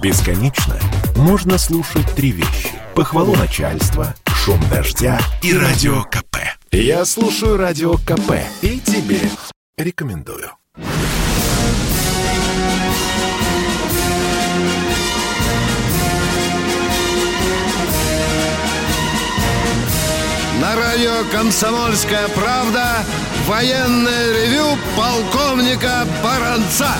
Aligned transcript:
Бесконечно 0.00 0.78
можно 1.16 1.58
слушать 1.58 2.06
три 2.14 2.30
вещи. 2.30 2.70
Похвалу 2.94 3.34
начальства, 3.34 4.14
шум 4.28 4.60
дождя 4.70 5.18
и 5.42 5.52
радио 5.52 6.04
КП. 6.04 6.36
Я 6.70 7.04
слушаю 7.04 7.56
радио 7.56 7.94
КП 7.94 8.34
и 8.62 8.78
тебе 8.78 9.20
рекомендую. 9.76 10.52
На 20.60 20.76
радио 20.76 21.24
«Комсомольская 21.32 22.28
правда» 22.28 23.04
военное 23.48 24.32
ревю 24.32 24.78
полковника 24.96 26.06
Баранца. 26.22 26.94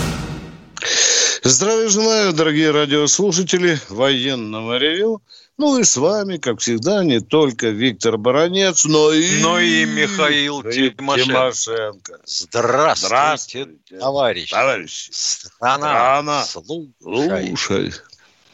Здравия 1.48 1.88
желаю, 1.88 2.34
дорогие 2.34 2.72
радиослушатели 2.72 3.80
военного 3.88 4.76
ревю. 4.76 5.22
Ну 5.56 5.79
и 5.79 5.82
с 5.82 5.96
вами, 5.96 6.36
как 6.36 6.61
всегда, 6.61 7.02
не 7.02 7.20
только 7.20 7.68
Виктор 7.68 8.18
Баранец, 8.18 8.84
но 8.84 9.14
и... 9.14 9.40
Но 9.40 9.58
и 9.58 9.86
Михаил 9.86 10.62
Тимошенко. 10.62 11.25
Тимошенко. 11.25 12.18
Здравствуйте, 12.26 13.06
Здравствуйте, 13.06 13.70
товарищ. 13.98 14.50
Товарищ. 14.50 15.08
Страна, 15.11 15.86
Страна. 15.89 16.44
слушай. 16.44 17.46
Слушай. 17.48 17.92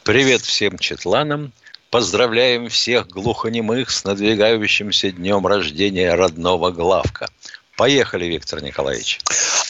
Привет 0.03 0.43
всем 0.43 0.77
четланам. 0.77 1.51
Поздравляем 1.89 2.69
всех 2.69 3.07
глухонемых 3.07 3.91
с 3.91 4.05
надвигающимся 4.05 5.11
днем 5.11 5.45
рождения 5.45 6.15
родного 6.15 6.71
главка. 6.71 7.27
Поехали, 7.75 8.27
Виктор 8.27 8.63
Николаевич. 8.63 9.19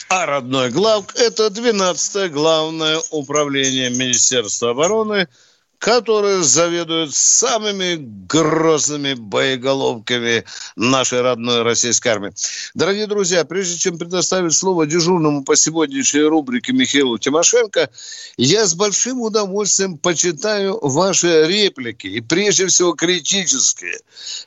А 0.08 0.24
родной 0.24 0.70
главк– 0.70 1.14
это 1.16 1.48
12-е 1.48 2.28
главное 2.28 3.00
управление 3.10 3.90
Министерства 3.90 4.70
обороны, 4.70 5.28
которое 5.78 6.42
заведует 6.42 7.14
самыми 7.14 7.96
грозными 8.26 9.14
боеголовками 9.14 10.44
нашей 10.74 11.20
родной 11.20 11.62
российской 11.62 12.08
армии. 12.08 12.32
Дорогие 12.74 13.06
друзья, 13.06 13.44
прежде 13.44 13.76
чем 13.78 13.98
предоставить 13.98 14.54
слово 14.54 14.86
дежурному 14.86 15.44
по 15.44 15.56
сегодняшней 15.56 16.22
рубрике 16.22 16.72
Михаилу 16.72 17.18
Тимошенко, 17.18 17.90
я 18.36 18.66
с 18.66 18.74
большим 18.74 19.20
удовольствием 19.20 19.98
почитаю 19.98 20.78
ваши 20.82 21.46
реплики, 21.46 22.06
и 22.06 22.20
прежде 22.20 22.66
всего 22.66 22.92
критические. 22.92 23.98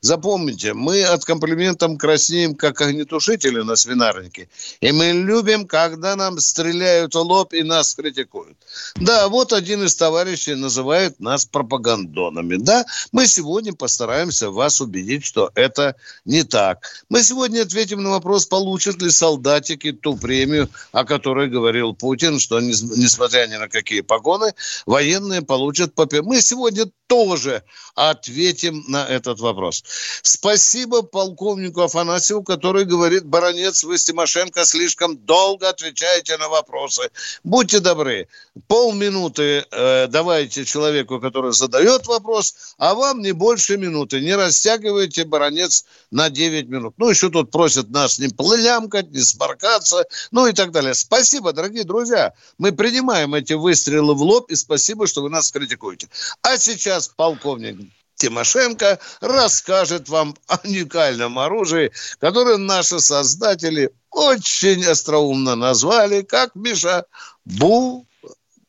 Запомните, 0.02 0.74
мы 0.74 1.04
от 1.04 1.26
комплиментов 1.26 1.98
краснеем, 1.98 2.56
как 2.56 2.82
огнетушители 2.82 3.62
на 3.62 3.76
свинарнике, 3.76 4.50
и 4.82 4.92
мы 4.92 5.12
любим, 5.12 5.68
когда 5.68 6.16
нам 6.16 6.40
стреляют 6.40 7.16
в 7.16 7.20
лоб 7.20 7.54
и 7.54 7.64
нас 7.64 7.96
критикуют. 7.96 8.58
Да, 8.96 9.28
вот 9.30 9.54
один 9.54 9.84
из 9.84 9.96
товарищей 9.96 10.56
называет 10.56 11.19
нас 11.20 11.46
пропагандонами. 11.46 12.56
Да, 12.58 12.86
мы 13.12 13.28
сегодня 13.28 13.74
постараемся 13.74 14.50
вас 14.50 14.82
убедить, 14.82 15.26
что 15.26 15.52
это 15.56 15.96
не 16.26 16.44
так. 16.44 16.86
Мы 17.10 17.24
сегодня 17.24 17.62
ответим 17.62 18.04
на 18.04 18.12
вопрос, 18.12 18.46
получат 18.46 19.02
ли 19.02 19.10
солдатики 19.10 19.92
ту 19.92 20.18
премию, 20.18 20.70
о 20.92 21.04
которой 21.06 21.50
говорил 21.50 21.94
Путин, 21.94 22.40
что 22.40 22.60
несмотря 22.60 23.48
ни 23.48 23.56
на 23.56 23.68
какие 23.68 24.02
погоны, 24.02 24.54
военные 24.86 25.42
получат 25.42 25.96
по 25.96 26.08
Мы 26.22 26.42
сегодня 26.42 26.86
тоже 27.08 27.64
ответим 27.96 28.84
на 28.88 29.06
этот 29.06 29.40
вопрос. 29.40 29.84
Спасибо 30.22 31.02
полковнику 31.02 31.82
Афанасьеву, 31.82 32.44
который 32.44 32.86
говорит, 32.86 33.26
баронец, 33.26 33.84
вы, 33.84 33.98
Тимошенко, 33.98 34.64
слишком 34.64 35.18
долго 35.18 35.70
отвечаете 35.70 36.38
на 36.38 36.50
вопросы. 36.50 37.10
Будьте 37.44 37.80
добры, 37.80 38.28
полминуты 38.68 39.66
э, 39.72 40.08
давайте 40.08 40.66
человеку, 40.66 41.09
который 41.18 41.54
задает 41.54 42.06
вопрос, 42.06 42.76
а 42.78 42.94
вам 42.94 43.22
не 43.22 43.32
больше 43.32 43.78
минуты. 43.78 44.22
Не 44.22 44.36
растягивайте, 44.36 45.24
баронец, 45.24 45.86
на 46.12 46.30
9 46.30 46.70
минут. 46.70 46.94
Ну, 46.98 47.10
еще 47.10 47.30
тут 47.30 47.50
просят 47.50 47.90
нас 47.90 48.20
не 48.20 48.28
плямкать, 48.28 49.12
не 49.12 49.22
сморкаться, 49.22 50.06
ну 50.32 50.46
и 50.46 50.54
так 50.54 50.72
далее. 50.72 50.94
Спасибо, 50.94 51.54
дорогие 51.54 51.86
друзья. 51.86 52.34
Мы 52.58 52.74
принимаем 52.74 53.34
эти 53.34 53.54
выстрелы 53.54 54.14
в 54.14 54.22
лоб, 54.22 54.52
и 54.52 54.56
спасибо, 54.56 55.08
что 55.08 55.24
вы 55.24 55.30
нас 55.30 55.52
критикуете. 55.52 56.10
А 56.44 56.58
сейчас 56.58 57.08
полковник 57.08 57.80
Тимошенко 58.20 59.00
расскажет 59.22 60.10
вам 60.10 60.36
о 60.48 60.58
уникальном 60.66 61.40
оружии, 61.40 61.92
которое 62.20 62.58
наши 62.58 63.00
создатели 63.00 63.92
очень 64.12 64.86
остроумно 64.86 65.56
назвали, 65.56 66.22
как, 66.22 66.54
Миша, 66.54 67.06
Бу... 67.46 68.06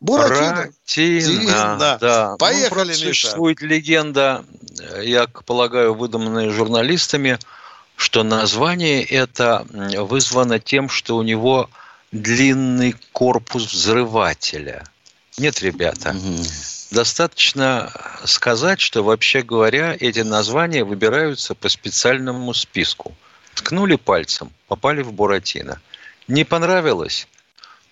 Буратино. 0.01 0.71
Буратино, 0.87 1.77
да. 2.01 2.37
Поехали, 2.39 2.85
ну, 2.85 2.89
Миша. 2.89 3.05
Существует 3.05 3.61
легенда, 3.61 4.45
я 5.03 5.27
полагаю, 5.27 5.95
выдуманная 5.95 6.51
журналистами, 6.51 7.39
что 7.97 8.23
название 8.23 9.05
это 9.05 9.67
вызвано 9.71 10.59
тем, 10.59 10.89
что 10.89 11.17
у 11.17 11.23
него 11.23 11.69
длинный 12.13 12.97
корпус 13.13 13.73
взрывателя. 13.73 14.85
Нет, 15.37 15.61
ребята. 15.63 16.11
Угу. 16.11 16.43
Достаточно 16.91 17.93
сказать, 18.25 18.81
что 18.81 19.03
вообще 19.05 19.43
говоря, 19.43 19.97
эти 19.99 20.21
названия 20.21 20.83
выбираются 20.83 21.55
по 21.55 21.69
специальному 21.69 22.53
списку. 22.55 23.15
Ткнули 23.55 23.97
пальцем, 23.97 24.51
попали 24.67 25.03
в 25.03 25.13
Буратино. 25.13 25.81
Не 26.27 26.45
понравилось? 26.45 27.29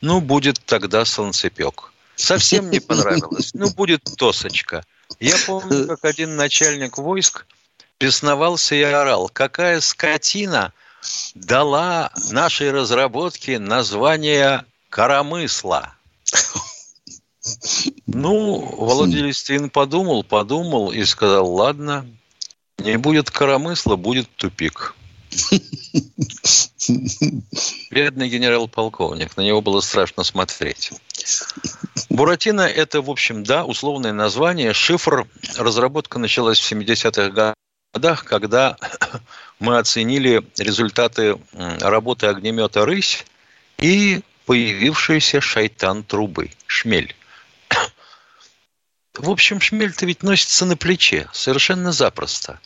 Ну, 0.01 0.21
будет 0.21 0.61
тогда 0.65 1.05
солнцепек. 1.05 1.93
Совсем 2.19 2.69
не 2.71 2.81
понравилось? 2.89 3.55
Ну, 3.55 3.71
будет 3.71 4.03
тосочка. 4.17 4.84
Я 5.21 5.37
помню, 5.47 5.87
как 5.87 6.05
один 6.05 6.37
начальник 6.37 6.99
войск 6.99 7.47
бесновался 7.99 8.75
и 8.75 8.83
орал, 8.83 9.31
какая 9.33 9.81
скотина 9.81 10.73
дала 11.34 12.12
нашей 12.31 12.71
разработке 12.73 13.59
название 13.59 14.65
«Коромысла». 14.91 15.95
Ну, 18.07 18.77
Володя 18.77 19.19
Листвин 19.19 19.71
подумал, 19.71 20.23
подумал 20.23 20.93
и 20.93 21.05
сказал, 21.05 21.51
ладно, 21.51 22.05
не 22.78 22.99
будет 22.99 23.31
коромысла, 23.31 23.97
будет 23.97 24.28
тупик. 24.37 24.95
Бедный 27.91 28.28
генерал-полковник, 28.28 29.37
на 29.37 29.43
него 29.43 29.60
было 29.60 29.81
страшно 29.81 30.25
смотреть. 30.25 30.93
Буратино– 32.09 32.60
это, 32.62 33.03
в 33.03 33.10
общем, 33.10 33.44
да, 33.44 33.65
условное 33.65 34.12
название. 34.12 34.72
Шифр, 34.72 35.27
разработка 35.56 36.19
началась 36.19 36.59
в 36.59 36.72
70-х 36.72 37.54
годах, 37.94 38.25
когда 38.25 38.77
мы 39.59 39.78
оценили 39.78 40.43
результаты 40.59 41.38
работы 41.53 42.27
огнемета 42.27 42.84
«Рысь» 42.84 43.25
и 43.78 44.21
появившийся 44.47 45.41
шайтан 45.41 46.04
трубы, 46.04 46.50
шмель. 46.66 47.15
В 49.15 49.31
общем, 49.31 49.60
шмель-то 49.60 50.06
ведь 50.06 50.22
носится 50.22 50.65
на 50.65 50.77
плече, 50.77 51.28
совершенно 51.32 51.93
запросто. 51.93 52.60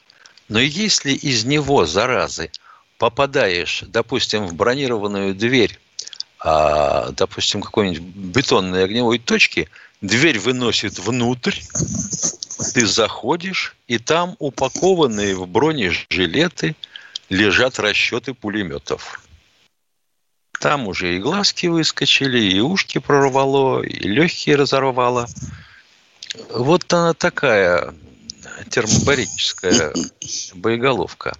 Но 0.48 0.60
если 0.60 1.12
из 1.12 1.44
него, 1.44 1.86
заразы, 1.86 2.50
попадаешь, 3.02 3.82
допустим, 3.88 4.46
в 4.46 4.54
бронированную 4.54 5.34
дверь, 5.34 5.76
а, 6.38 7.10
допустим, 7.10 7.60
какой-нибудь 7.60 8.00
бетонной 8.00 8.84
огневой 8.84 9.18
точки, 9.18 9.68
дверь 10.00 10.38
выносит 10.38 11.00
внутрь, 11.00 11.58
ты 12.74 12.86
заходишь, 12.86 13.74
и 13.88 13.98
там 13.98 14.36
упакованные 14.38 15.34
в 15.34 15.48
бронежилеты 15.48 16.76
лежат 17.28 17.80
расчеты 17.80 18.34
пулеметов. 18.34 19.20
Там 20.60 20.86
уже 20.86 21.16
и 21.16 21.18
глазки 21.18 21.66
выскочили, 21.66 22.38
и 22.38 22.60
ушки 22.60 22.98
прорвало, 22.98 23.82
и 23.82 24.06
легкие 24.06 24.54
разорвало. 24.54 25.26
Вот 26.50 26.92
она 26.92 27.14
такая 27.14 27.94
термобарическая 28.70 29.92
боеголовка. 30.54 31.36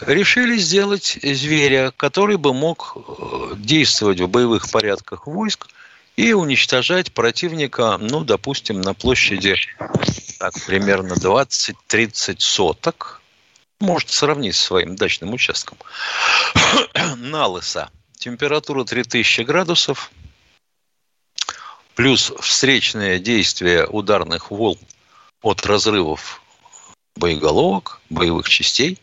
Решили 0.00 0.56
сделать 0.56 1.18
зверя, 1.22 1.92
который 1.96 2.36
бы 2.36 2.54
мог 2.54 2.96
э, 2.96 3.54
действовать 3.56 4.20
в 4.20 4.28
боевых 4.28 4.70
порядках 4.70 5.26
войск 5.26 5.68
и 6.16 6.32
уничтожать 6.32 7.12
противника, 7.12 7.98
ну, 7.98 8.24
допустим, 8.24 8.80
на 8.80 8.94
площади 8.94 9.56
так, 10.38 10.54
примерно 10.66 11.12
20-30 11.12 12.36
соток, 12.40 13.22
может 13.80 14.10
сравнить 14.10 14.56
с 14.56 14.64
своим 14.64 14.96
дачным 14.96 15.32
участком, 15.32 15.78
на 17.16 17.46
лыса. 17.46 17.90
Температура 18.18 18.84
3000 18.84 19.42
градусов, 19.42 20.10
плюс 21.94 22.32
встречное 22.40 23.18
действие 23.18 23.86
ударных 23.86 24.50
волн 24.50 24.78
от 25.42 25.64
разрывов 25.66 26.42
боеголовок, 27.16 28.00
боевых 28.10 28.48
частей. 28.48 28.98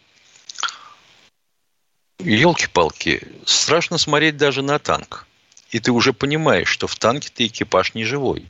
Елки-палки, 2.19 3.25
страшно 3.45 3.97
смотреть 3.97 4.35
даже 4.35 4.61
на 4.61 4.77
танк. 4.77 5.25
И 5.71 5.79
ты 5.79 5.91
уже 5.93 6.11
понимаешь, 6.11 6.67
что 6.67 6.85
в 6.85 6.95
танке 6.95 7.29
ты 7.33 7.47
экипаж 7.47 7.93
не 7.93 8.03
живой. 8.03 8.45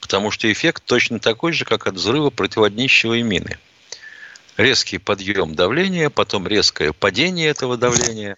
потому 0.00 0.32
что 0.32 0.50
эффект 0.52 0.82
точно 0.84 1.20
такой 1.20 1.52
же, 1.52 1.64
как 1.64 1.86
от 1.86 1.94
взрыва 1.94 2.30
противоднищевой 2.30 3.22
мины. 3.22 3.58
Резкий 4.56 4.98
подъем 4.98 5.54
давления, 5.54 6.10
потом 6.10 6.46
резкое 6.46 6.92
падение 6.92 7.48
этого 7.48 7.76
давления, 7.76 8.36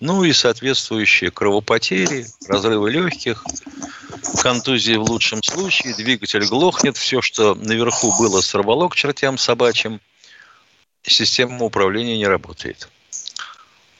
ну 0.00 0.24
и 0.24 0.32
соответствующие 0.32 1.30
кровопотери, 1.30 2.26
разрывы 2.48 2.90
легких, 2.90 3.44
контузии 4.42 4.96
в 4.96 5.04
лучшем 5.04 5.42
случае, 5.42 5.94
двигатель 5.94 6.44
глохнет, 6.46 6.96
все, 6.96 7.22
что 7.22 7.54
наверху 7.54 8.12
было, 8.18 8.40
сорвало 8.40 8.88
к 8.88 8.96
чертям 8.96 9.38
собачьим, 9.38 10.00
система 11.02 11.64
управления 11.64 12.18
не 12.18 12.26
работает. 12.26 12.88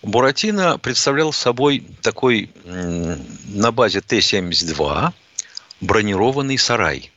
Буратино 0.03 0.79
представлял 0.79 1.33
собой 1.33 1.85
такой 2.03 2.51
на 2.65 3.73
базе 3.73 4.01
Т-72 4.01 5.13
бронированный 5.81 6.59
сарай, 6.59 7.11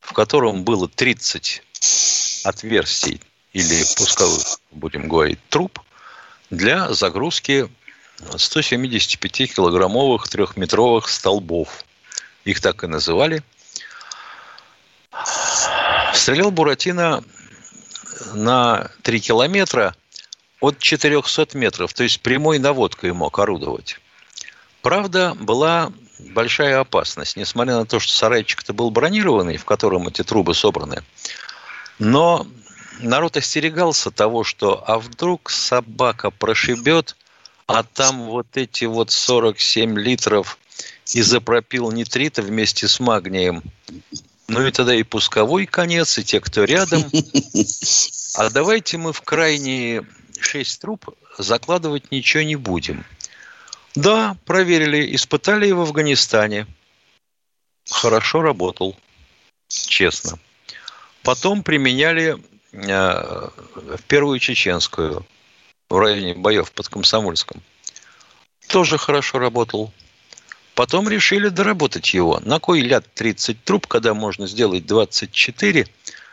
в 0.00 0.12
котором 0.12 0.62
было 0.62 0.88
30 0.88 1.62
отверстий 2.44 3.20
или 3.52 3.82
пусковых, 3.96 4.60
будем 4.70 5.08
говорить, 5.08 5.40
труб 5.48 5.80
для 6.50 6.92
загрузки 6.92 7.68
175-килограммовых 8.20 10.28
трехметровых 10.28 11.08
столбов. 11.08 11.84
Их 12.44 12.60
так 12.60 12.84
и 12.84 12.86
называли. 12.86 13.42
Стрелял 16.14 16.50
Буратино 16.50 17.24
на 18.32 18.90
3 19.02 19.20
километра 19.20 19.94
от 20.60 20.78
400 20.78 21.56
метров, 21.56 21.92
то 21.92 22.02
есть 22.02 22.20
прямой 22.20 22.58
наводкой 22.58 23.12
мог 23.12 23.38
орудовать. 23.38 24.00
Правда, 24.82 25.34
была 25.38 25.92
большая 26.18 26.80
опасность, 26.80 27.36
несмотря 27.36 27.76
на 27.76 27.86
то, 27.86 28.00
что 28.00 28.12
сарайчик-то 28.12 28.72
был 28.72 28.90
бронированный, 28.90 29.56
в 29.56 29.64
котором 29.64 30.08
эти 30.08 30.22
трубы 30.22 30.54
собраны. 30.54 31.02
Но 31.98 32.46
народ 33.00 33.36
остерегался 33.36 34.10
того, 34.10 34.44
что 34.44 34.82
а 34.86 34.98
вдруг 34.98 35.50
собака 35.50 36.30
прошибет, 36.30 37.16
а 37.66 37.82
там 37.82 38.26
вот 38.26 38.46
эти 38.54 38.84
вот 38.84 39.10
47 39.10 39.98
литров 39.98 40.58
изопропил 41.06 41.90
нитрита 41.90 42.42
вместе 42.42 42.88
с 42.88 43.00
магнием. 43.00 43.62
Ну 44.48 44.64
и 44.64 44.70
тогда 44.70 44.94
и 44.94 45.02
пусковой 45.02 45.66
конец, 45.66 46.18
и 46.18 46.24
те, 46.24 46.40
кто 46.40 46.64
рядом. 46.64 47.04
А 48.38 48.50
давайте 48.50 48.98
мы 48.98 49.14
в 49.14 49.22
крайние 49.22 50.06
шесть 50.40 50.80
труб 50.80 51.08
закладывать 51.38 52.10
ничего 52.10 52.42
не 52.42 52.56
будем. 52.56 53.04
Да, 53.94 54.36
проверили, 54.44 55.14
испытали 55.14 55.66
его 55.66 55.84
в 55.84 55.88
Афганистане. 55.88 56.66
Хорошо 57.88 58.42
работал, 58.42 58.96
честно. 59.68 60.38
Потом 61.22 61.62
применяли 61.62 62.36
э, 62.72 63.48
в 63.74 64.02
первую 64.06 64.38
чеченскую, 64.38 65.26
в 65.88 65.98
районе 65.98 66.34
боев 66.34 66.72
под 66.72 66.88
Комсомольском. 66.88 67.62
Тоже 68.68 68.98
хорошо 68.98 69.38
работал. 69.38 69.92
Потом 70.74 71.08
решили 71.08 71.48
доработать 71.48 72.12
его. 72.12 72.40
На 72.44 72.58
кой 72.58 72.80
ляд 72.80 73.06
30 73.14 73.64
труб, 73.64 73.86
когда 73.86 74.12
можно 74.12 74.46
сделать 74.46 74.84
24, 74.84 75.86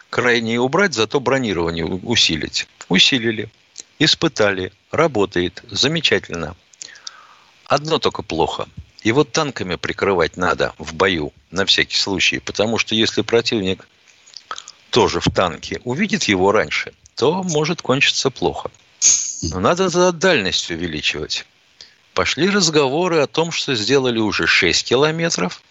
крайние 0.10 0.60
убрать, 0.60 0.94
зато 0.94 1.22
бронирование 1.22 1.86
усилить. 1.86 2.68
Усилили. 2.90 3.50
Испытали. 4.00 4.72
Работает. 4.92 5.64
Замечательно. 5.70 6.56
Одно 7.66 8.00
только 8.00 8.22
плохо. 8.22 8.68
Его 9.04 9.24
танками 9.24 9.76
прикрывать 9.76 10.38
надо 10.38 10.74
в 10.78 10.94
бою, 10.94 11.34
на 11.52 11.66
всякий 11.66 11.98
случай. 11.98 12.40
Потому 12.40 12.78
что 12.78 12.96
если 12.96 13.22
противник 13.22 13.88
тоже 14.90 15.20
в 15.20 15.30
танке 15.30 15.82
увидит 15.84 16.24
его 16.24 16.52
раньше, 16.52 16.94
то 17.16 17.44
может 17.44 17.82
кончиться 17.82 18.30
плохо. 18.30 18.72
Но 19.42 19.60
надо 19.60 19.90
тогда 19.90 20.12
дальность 20.12 20.70
увеличивать 20.72 21.46
пошли 22.14 22.50
разговоры 22.50 23.20
о 23.20 23.28
том, 23.28 23.52
что 23.52 23.76
сделали 23.76 24.20
уже 24.20 24.48
6 24.48 24.86
километров, 24.86 25.62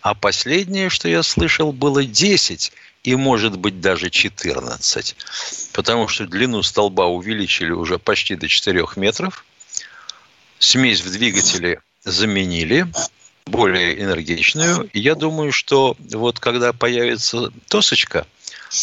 а 0.00 0.14
последнее, 0.14 0.88
что 0.88 1.08
я 1.08 1.22
слышал, 1.22 1.72
было 1.72 2.04
10 2.04 2.72
и, 3.02 3.14
может 3.14 3.56
быть, 3.56 3.80
даже 3.80 4.10
14. 4.10 5.16
Потому 5.72 6.08
что 6.08 6.26
длину 6.26 6.62
столба 6.62 7.06
увеличили 7.06 7.72
уже 7.72 7.98
почти 7.98 8.36
до 8.36 8.48
4 8.48 8.84
метров. 8.96 9.44
Смесь 10.58 11.00
в 11.00 11.10
двигателе 11.10 11.80
заменили, 12.04 12.86
более 13.46 14.00
энергичную. 14.00 14.90
Я 14.92 15.14
думаю, 15.14 15.52
что 15.52 15.96
вот 15.98 16.38
когда 16.38 16.72
появится 16.72 17.50
тосочка, 17.68 18.26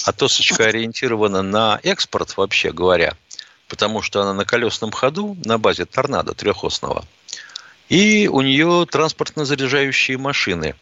а 0.05 0.11
тосочка 0.11 0.65
ориентирована 0.65 1.41
на 1.41 1.79
экспорт, 1.83 2.35
вообще 2.35 2.71
говоря– 2.71 3.15
потому 3.67 4.01
что 4.01 4.21
она 4.21 4.33
на 4.33 4.45
колесном 4.45 4.91
ходу 4.91 5.37
на 5.43 5.57
базе 5.57 5.85
торнадо 5.85 6.33
трехосного. 6.33 7.05
И 7.89 8.27
у 8.27 8.41
нее 8.41 8.85
транспортно-заряжающие 8.89 10.17
машины 10.17 10.75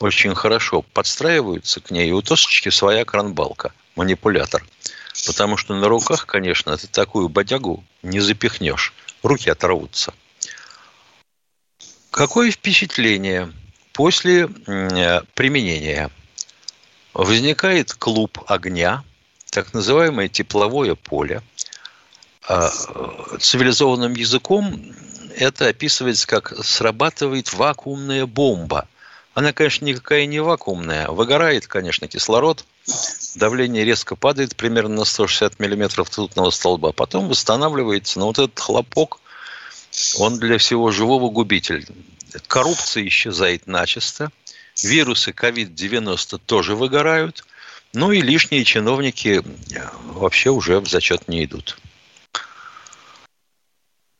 очень 0.00 0.34
хорошо 0.34 0.82
подстраиваются 0.82 1.80
к 1.80 1.90
ней. 1.90 2.08
И 2.08 2.12
у 2.12 2.22
Тосочки 2.22 2.68
своя 2.68 3.04
кранбалка, 3.04 3.72
манипулятор. 3.96 4.64
Потому 5.26 5.56
что 5.56 5.74
на 5.74 5.88
руках, 5.88 6.26
конечно, 6.26 6.76
ты 6.76 6.86
такую 6.86 7.28
бодягу 7.28 7.84
не 8.02 8.20
запихнешь. 8.20 8.92
Руки 9.22 9.48
оторвутся. 9.48 10.12
Какое 12.10 12.50
впечатление 12.50 13.52
после 13.92 14.48
применения? 14.48 16.10
Возникает 17.12 17.94
клуб 17.94 18.42
огня, 18.48 19.04
так 19.50 19.72
называемое 19.72 20.28
тепловое 20.28 20.94
поле– 20.94 21.42
а, 22.46 22.70
цивилизованным 23.38 24.14
языком 24.14 24.94
это 25.34 25.68
описывается 25.68 26.26
как 26.26 26.52
срабатывает 26.64 27.52
вакуумная 27.54 28.26
бомба. 28.26 28.86
Она, 29.34 29.52
конечно, 29.52 29.84
никакая 29.84 30.26
не 30.26 30.40
вакуумная. 30.40 31.08
Выгорает, 31.08 31.66
конечно, 31.66 32.06
кислород. 32.06 32.64
Давление 33.34 33.84
резко 33.84 34.14
падает 34.14 34.54
примерно 34.54 34.96
на 34.96 35.04
160 35.04 35.58
миллиметров 35.58 36.08
ртутного 36.08 36.50
столба. 36.50 36.92
Потом 36.92 37.28
восстанавливается. 37.28 38.20
Но 38.20 38.26
вот 38.26 38.38
этот 38.38 38.58
хлопок, 38.58 39.18
он 40.18 40.38
для 40.38 40.58
всего 40.58 40.92
живого 40.92 41.30
губитель. 41.30 41.86
Коррупция 42.46 43.06
исчезает 43.08 43.66
начисто. 43.66 44.30
Вирусы 44.82 45.32
COVID-90 45.32 46.40
тоже 46.46 46.76
выгорают. 46.76 47.44
Ну 47.92 48.12
и 48.12 48.20
лишние 48.20 48.64
чиновники 48.64 49.42
вообще 50.04 50.50
уже 50.50 50.80
в 50.80 50.88
зачет 50.88 51.28
не 51.28 51.44
идут. 51.44 51.76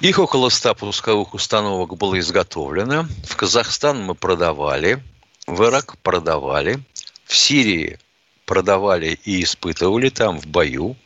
Их 0.01 0.19
около 0.19 0.51
100 0.51 0.75
пусковых 0.75 1.35
установок 1.35 1.97
было 1.97 2.19
изготовлено. 2.19 3.07
В 3.27 3.37
Казахстан 3.37 4.03
мы 4.03 4.15
продавали, 4.15 5.03
в 5.47 5.63
Ирак 5.65 5.99
продавали, 5.99 6.81
в 7.25 7.37
Сирии 7.37 7.99
продавали 8.47 9.19
и 9.25 9.43
испытывали 9.43 10.11
там 10.11 10.39
в 10.39 10.47
бою 10.47 10.97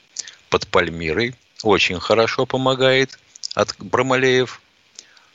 под 0.50 0.66
Пальмирой. 0.68 1.34
Очень 1.62 2.00
хорошо 2.00 2.46
помогает 2.46 3.18
от 3.54 3.74
Брамалеев. 3.78 4.60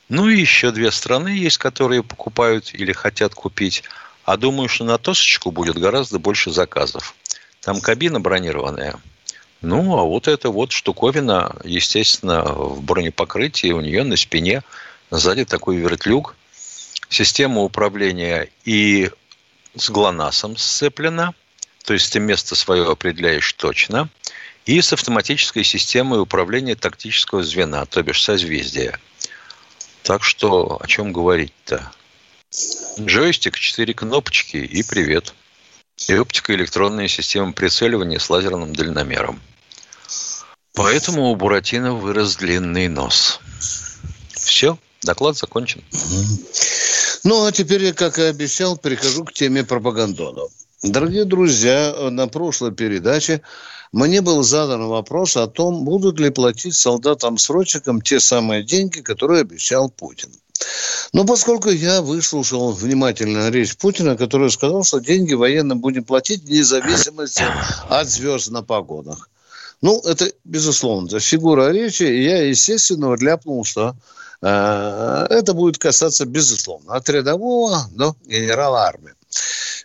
Ну 0.08 0.28
и 0.28 0.38
еще 0.38 0.70
две 0.70 0.90
страны 0.90 1.28
есть, 1.28 1.58
которые 1.58 2.02
покупают 2.02 2.74
или 2.74 2.92
хотят 2.92 3.34
купить. 3.34 3.84
А 4.24 4.36
думаю, 4.36 4.68
что 4.68 4.84
на 4.84 4.98
Тосочку 4.98 5.50
будет 5.50 5.78
гораздо 5.78 6.18
больше 6.18 6.50
заказов. 6.50 7.14
Там 7.60 7.80
кабина 7.80 8.20
бронированная– 8.20 8.98
ну, 9.64 9.96
а 9.98 10.04
вот 10.04 10.28
эта 10.28 10.50
вот 10.50 10.72
штуковина, 10.72 11.56
естественно, 11.64 12.42
в 12.44 12.82
бронепокрытии 12.82 13.72
у 13.72 13.80
нее 13.80 14.04
на 14.04 14.14
спине 14.16 14.62
сзади 15.10 15.46
такой 15.46 15.76
вертлюг. 15.76 16.36
Система 17.08 17.62
управления 17.62 18.48
и 18.64 19.10
с 19.74 19.90
ГЛОНАССом 19.90 20.56
сцеплена, 20.56 21.34
то 21.84 21.94
есть 21.94 22.12
ты 22.12 22.20
место 22.20 22.54
свое 22.54 22.90
определяешь 22.90 23.52
точно, 23.52 24.08
и 24.66 24.80
с 24.80 24.92
автоматической 24.92 25.64
системой 25.64 26.20
управления 26.20 26.74
тактического 26.74 27.42
звена, 27.42 27.84
то 27.86 28.02
бишь 28.02 28.22
созвездия. 28.22 28.98
Так 30.02 30.24
что 30.24 30.78
о 30.80 30.86
чем 30.86 31.12
говорить-то? 31.12 31.90
Джойстик, 33.00 33.58
четыре 33.58 33.94
кнопочки 33.94 34.56
и 34.56 34.82
привет. 34.82 35.34
И 36.08 36.14
оптико-электронная 36.14 37.08
система 37.08 37.52
прицеливания 37.52 38.18
с 38.18 38.30
лазерным 38.30 38.74
дальномером– 38.74 39.40
Поэтому 40.74 41.30
у 41.30 41.36
Буратино 41.36 41.94
вырос 41.94 42.36
длинный 42.36 42.88
нос. 42.88 43.38
Все, 44.32 44.76
доклад 45.02 45.36
закончен. 45.36 45.84
Ну, 47.24 47.46
а 47.46 47.52
теперь 47.52 47.82
я, 47.82 47.94
как 47.94 48.18
и 48.18 48.22
обещал, 48.22 48.76
перехожу 48.76 49.24
к 49.24 49.32
теме 49.32 49.64
пропагандонов. 49.64 50.52
Дорогие 50.82 51.24
друзья, 51.24 52.10
на 52.10 52.28
прошлой 52.28 52.72
передаче 52.72 53.40
мне 53.92 54.20
был 54.20 54.42
задан 54.42 54.88
вопрос 54.88 55.38
о 55.38 55.46
том, 55.46 55.84
будут 55.84 56.20
ли 56.20 56.28
платить 56.28 56.74
солдатам-срочникам 56.74 58.02
те 58.02 58.20
самые 58.20 58.62
деньги, 58.62 59.00
которые 59.00 59.40
обещал 59.40 59.88
Путин. 59.88 60.28
Но 61.14 61.24
поскольку 61.24 61.70
я 61.70 62.02
выслушал 62.02 62.72
внимательно 62.72 63.50
речь 63.50 63.74
Путина, 63.78 64.18
который 64.18 64.50
сказал, 64.50 64.84
что 64.84 65.00
деньги 65.00 65.32
военным 65.32 65.80
будем 65.80 66.04
платить 66.04 66.44
вне 66.44 66.62
зависимости 66.62 67.44
от 67.88 68.06
звезд 68.06 68.50
на 68.50 68.62
погонах. 68.62 69.30
Ну, 69.80 69.98
это, 70.00 70.30
безусловно, 70.44 71.18
фигура 71.20 71.70
речи, 71.70 72.02
и 72.02 72.24
я, 72.24 72.42
естественно, 72.42 73.16
ляпнул, 73.18 73.64
что 73.64 73.96
это 74.48 75.54
будет 75.54 75.78
касаться, 75.78 76.26
безусловно, 76.26 76.94
от 76.94 77.08
рядового 77.08 77.88
до 77.92 78.14
генерала 78.26 78.82
армии. 78.82 79.12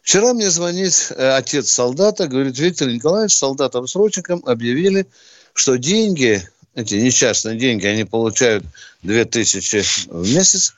Вчера 0.03 0.33
мне 0.33 0.49
звонит 0.49 1.11
э, 1.15 1.31
отец 1.31 1.69
солдата, 1.69 2.27
говорит, 2.27 2.57
Виктор 2.57 2.87
Николаевич, 2.87 3.35
солдатам-срочникам 3.37 4.43
объявили, 4.45 5.05
что 5.53 5.77
деньги, 5.77 6.47
эти 6.75 6.95
несчастные 6.95 7.57
деньги, 7.57 7.85
они 7.85 8.05
получают 8.05 8.63
2000 9.03 10.09
в 10.09 10.33
месяц, 10.33 10.73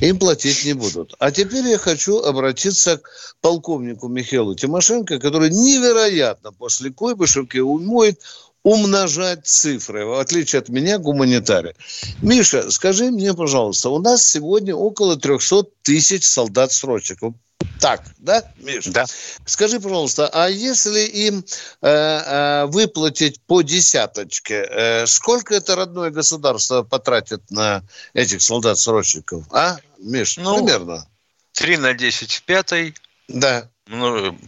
им 0.00 0.18
платить 0.18 0.64
не 0.64 0.72
будут. 0.72 1.14
А 1.18 1.30
теперь 1.30 1.66
я 1.66 1.78
хочу 1.78 2.20
обратиться 2.20 2.98
к 2.98 3.36
полковнику 3.40 4.08
Михаилу 4.08 4.54
Тимошенко, 4.54 5.18
который 5.18 5.50
невероятно 5.50 6.52
после 6.52 6.90
Койбышевки 6.90 7.58
умеет 7.58 8.20
умножать 8.62 9.46
цифры, 9.46 10.04
в 10.04 10.18
отличие 10.18 10.60
от 10.60 10.68
меня, 10.68 10.98
гуманитария. 10.98 11.74
Миша, 12.22 12.70
скажи 12.70 13.10
мне, 13.10 13.34
пожалуйста, 13.34 13.90
у 13.90 13.98
нас 13.98 14.26
сегодня 14.26 14.74
около 14.74 15.16
300 15.16 15.64
тысяч 15.82 16.24
солдат-срочников. 16.24 17.34
Так, 17.78 18.04
да, 18.18 18.44
Миш? 18.58 18.86
Да. 18.86 19.06
Скажи, 19.46 19.80
пожалуйста, 19.80 20.28
а 20.32 20.48
если 20.48 21.00
им 21.00 21.44
э, 21.80 21.88
э, 21.88 22.66
выплатить 22.66 23.40
по 23.42 23.62
десяточке, 23.62 24.66
э, 24.68 25.06
сколько 25.06 25.54
это 25.54 25.76
родное 25.76 26.10
государство 26.10 26.82
потратит 26.82 27.50
на 27.50 27.82
этих 28.12 28.42
солдат-срочников? 28.42 29.44
А, 29.50 29.78
Миш, 29.98 30.36
ну, 30.36 30.56
примерно? 30.56 31.06
3 31.52 31.78
на 31.78 31.94
10 31.94 32.32
в 32.32 32.42
пятой. 32.42 32.94
Да. 33.28 33.68
Ну, 33.86 34.38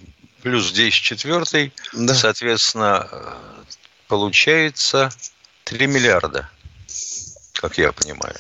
плюс 0.43 0.71
10 0.73 0.95
в 0.95 1.03
четвертой. 1.03 1.73
Да. 1.95 2.15
Соответственно, 2.15 3.09
получается 4.13 5.09
3 5.65 5.87
миллиарда, 5.87 6.47
как 7.55 7.79
я 7.79 7.93
понимаю. 7.93 8.37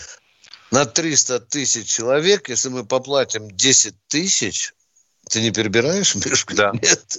На 0.70 0.84
300 0.84 1.40
тысяч 1.40 1.88
человек, 1.88 2.50
если 2.50 2.68
мы 2.68 2.84
поплатим 2.84 3.50
10 3.50 3.94
тысяч, 4.06 4.74
ты 5.30 5.40
не 5.40 5.50
перебираешь, 5.50 6.14
Мишка? 6.14 6.54
Да. 6.54 6.72
Нет. 6.74 7.16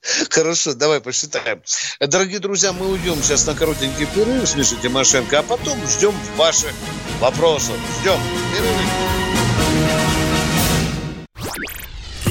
Хорошо, 0.30 0.74
давай 0.74 1.00
посчитаем. 1.00 1.60
Дорогие 1.98 2.38
друзья, 2.38 2.72
мы 2.72 2.92
уйдем 2.92 3.20
сейчас 3.24 3.44
на 3.44 3.56
коротенький 3.56 4.06
перерыв 4.06 4.48
с 4.48 4.54
Мишей 4.54 4.78
Тимошенко, 4.80 5.40
а 5.40 5.42
потом 5.42 5.76
ждем 5.88 6.14
ваших 6.36 6.72
вопросов. 7.18 7.76
Ждем. 8.00 8.20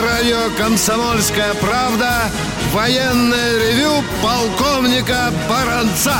На 0.00 0.06
радио 0.06 0.56
«Комсомольская 0.56 1.52
правда» 1.56 2.30
военное 2.72 3.58
ревю 3.58 4.02
полковника 4.22 5.30
Баранца. 5.46 6.16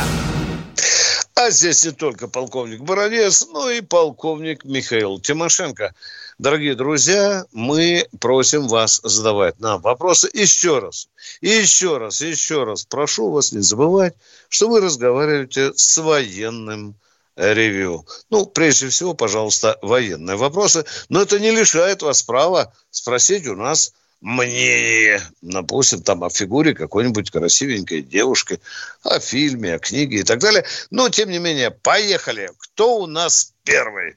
А 1.35 1.49
здесь 1.49 1.87
не 1.87 1.93
только 1.93 2.29
полковник 2.29 2.83
Баранец, 2.83 3.47
но 3.51 3.71
и 3.71 3.81
полковник 3.81 4.65
Михаил 4.65 5.19
Тимошенко. 5.19 5.95
Дорогие 6.39 6.75
друзья, 6.75 7.47
мы 7.53 8.07
просим 8.21 8.69
вас 8.69 9.01
задавать 9.03 9.59
нам 9.61 9.81
вопросы 9.81 10.29
еще 10.35 10.81
раз. 10.81 11.09
Еще 11.41 11.97
раз, 11.97 12.21
еще 12.21 12.65
раз 12.65 12.85
прошу 12.85 13.31
вас 13.31 13.53
не 13.53 13.63
забывать, 13.63 14.15
что 14.51 14.69
вы 14.69 14.83
разговариваете 14.83 15.73
с 15.75 15.97
военным 15.97 16.97
ревью. 17.41 18.05
Ну, 18.29 18.47
прежде 18.47 18.89
всего, 18.89 19.15
пожалуйста, 19.15 19.79
военные 19.83 20.37
вопросы. 20.37 20.85
Но 21.09 21.23
это 21.23 21.41
не 21.41 21.51
лишает 21.51 22.03
вас 22.03 22.23
права 22.23 22.73
спросить 22.91 23.47
у 23.47 23.57
нас 23.57 23.95
мнение, 24.21 25.21
допустим, 25.41 26.03
там 26.03 26.23
о 26.25 26.31
фигуре 26.31 26.75
какой-нибудь 26.75 27.31
красивенькой 27.31 28.03
девушки, 28.03 28.61
о 29.03 29.19
фильме, 29.19 29.75
о 29.75 29.79
книге 29.79 30.19
и 30.19 30.23
так 30.23 30.41
далее. 30.41 30.65
Но, 30.91 31.09
тем 31.09 31.31
не 31.31 31.39
менее, 31.39 31.71
поехали. 31.71 32.51
Кто 32.59 32.99
у 32.99 33.07
нас 33.07 33.55
первый? 33.65 34.17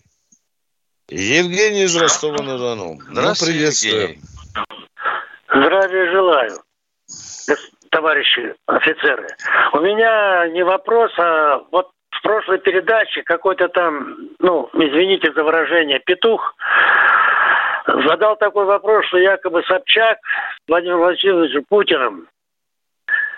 Евгений 1.10 1.84
из 1.84 1.96
Ростова-на-Дону. 1.96 3.00
Ну, 3.10 3.34
приветствую. 3.40 4.18
Здравия 5.48 6.12
желаю, 6.12 6.64
товарищи 7.92 8.56
офицеры. 8.66 9.28
У 9.74 9.80
меня 9.80 10.48
не 10.48 10.64
вопрос, 10.64 11.12
а 11.20 11.60
вот 11.72 11.93
в 12.18 12.22
прошлой 12.22 12.60
передаче 12.60 13.24
какой-то 13.24 13.68
там, 13.70 14.18
ну, 14.40 14.70
извините 14.74 15.32
за 15.34 15.44
выражение, 15.44 16.00
петух 16.00 16.56
задал 17.86 18.38
такой 18.38 18.66
вопрос, 18.66 19.06
что 19.08 19.18
якобы 19.18 19.64
Собчак 19.64 20.20
Владимир 20.68 20.98
Владимирович 20.98 21.66
Путиным. 21.68 22.28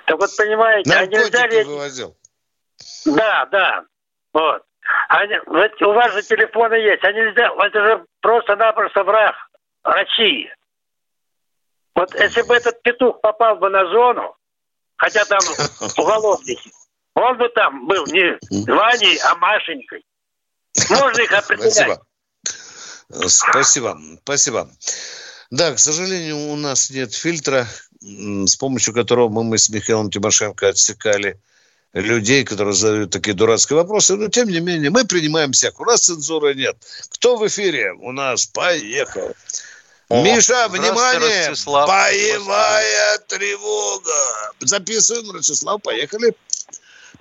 Так 0.06 0.20
вот, 0.20 0.30
понимаете, 0.38 0.94
а 0.94 1.06
нельзя 1.06 1.48
ли... 1.48 1.64
вывозил. 1.64 2.16
Да, 3.06 3.46
да. 3.48 3.84
Вот. 4.34 4.64
А, 5.10 5.26
ведь 5.26 5.82
у 5.82 5.94
вас 5.94 6.14
же 6.14 6.22
телефоны 6.22 6.76
есть. 6.76 7.04
А 7.04 7.12
нельзя... 7.12 7.52
Это 7.58 7.84
же 7.84 8.06
просто-напросто 8.22 9.04
враг 9.04 9.36
России. 9.84 10.54
Вот 11.96 12.14
если 12.14 12.42
бы 12.44 12.56
этот 12.56 12.82
петух 12.84 13.22
попал 13.22 13.56
бы 13.56 13.70
на 13.70 13.86
зону, 13.88 14.36
хотя 14.98 15.26
там 15.26 15.40
уголовники, 15.98 16.72
он 17.16 17.38
бы 17.38 17.50
там 17.50 17.88
был 17.88 18.06
не 18.08 18.38
Ваней, 18.66 19.18
а 19.18 19.36
Машенькой. 19.36 20.06
Можно 20.90 21.22
их 21.22 21.32
определять. 21.32 21.74
Спасибо. 21.74 22.06
Спасибо, 23.28 24.00
спасибо. 24.24 24.70
Да, 25.50 25.74
к 25.74 25.80
сожалению, 25.80 26.38
у 26.52 26.56
нас 26.56 26.90
нет 26.90 27.14
фильтра, 27.14 27.68
с 28.02 28.56
помощью 28.56 28.94
которого 28.94 29.30
мы, 29.30 29.44
мы 29.44 29.58
с 29.58 29.70
Михаилом 29.70 30.12
Тимошенко 30.12 30.68
отсекали 30.68 31.40
людей, 31.94 32.44
которые 32.44 32.74
задают 32.74 33.12
такие 33.12 33.34
дурацкие 33.34 33.78
вопросы. 33.78 34.16
Но, 34.16 34.28
тем 34.28 34.50
не 34.50 34.60
менее, 34.60 34.90
мы 34.90 35.06
принимаем 35.06 35.54
всех. 35.54 35.80
У 35.80 35.86
нас 35.86 36.02
цензуры 36.02 36.54
нет. 36.54 36.76
Кто 37.12 37.38
в 37.38 37.48
эфире? 37.48 37.94
У 37.94 38.12
нас 38.12 38.46
поехал. 38.46 39.34
О, 40.10 40.22
Миша, 40.22 40.68
внимание! 40.68 41.50
Ростислав. 41.50 41.88
Боевая 41.88 43.18
тревога. 43.28 44.52
Записываем, 44.60 45.32
Ростислав, 45.32 45.82
поехали. 45.82 46.36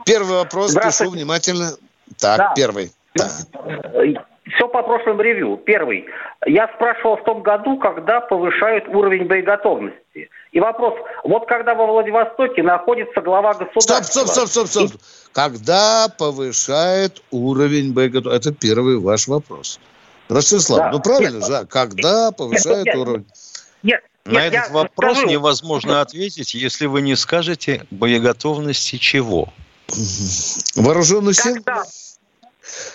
Первый 0.05 0.37
вопрос, 0.37 0.75
пишу 0.75 1.11
внимательно. 1.11 1.73
Так, 2.19 2.39
да. 2.39 2.53
первый. 2.55 2.93
Да 3.15 3.29
все 4.55 4.69
по 4.69 4.83
прошлым 4.83 5.21
ревью. 5.21 5.57
Первый. 5.65 6.07
Я 6.47 6.69
спрашивал 6.75 7.17
в 7.17 7.25
том 7.25 7.43
году, 7.43 7.79
когда 7.79 8.21
повышают 8.21 8.87
уровень 8.89 9.27
боеготовности. 9.27 10.29
И 10.53 10.61
вопрос, 10.61 10.95
вот 11.25 11.47
когда 11.47 11.75
во 11.75 11.87
Владивостоке 11.87 12.63
находится 12.63 13.21
глава 13.21 13.55
государства... 13.55 14.01
Стоп, 14.03 14.29
стоп, 14.29 14.49
стоп, 14.49 14.49
стоп, 14.49 14.69
стоп. 14.69 15.01
И... 15.01 15.05
Когда 15.33 16.09
повышает 16.17 17.23
уровень 17.31 17.93
боеготовности? 17.93 18.49
Это 18.49 18.57
первый 18.57 18.99
ваш 18.99 19.27
вопрос. 19.27 19.81
Ростислав, 20.29 20.79
да. 20.79 20.91
ну 20.91 21.01
правильно 21.01 21.39
нет, 21.39 21.47
же, 21.47 21.67
когда 21.67 22.31
повышает 22.31 22.87
нет, 22.87 22.97
уровень... 22.97 23.27
Нет, 23.83 24.01
на 24.25 24.45
нет, 24.45 24.55
этот 24.55 24.71
вопрос 24.71 25.19
скажу. 25.19 25.31
невозможно 25.31 26.01
ответить, 26.01 26.55
если 26.55 26.87
вы 26.87 27.03
не 27.03 27.15
скажете 27.15 27.87
боеготовности 27.91 28.97
чего. 28.97 29.49
Вооруженных 30.75 31.37
сил? 31.37 31.55
Когда, 31.55 31.85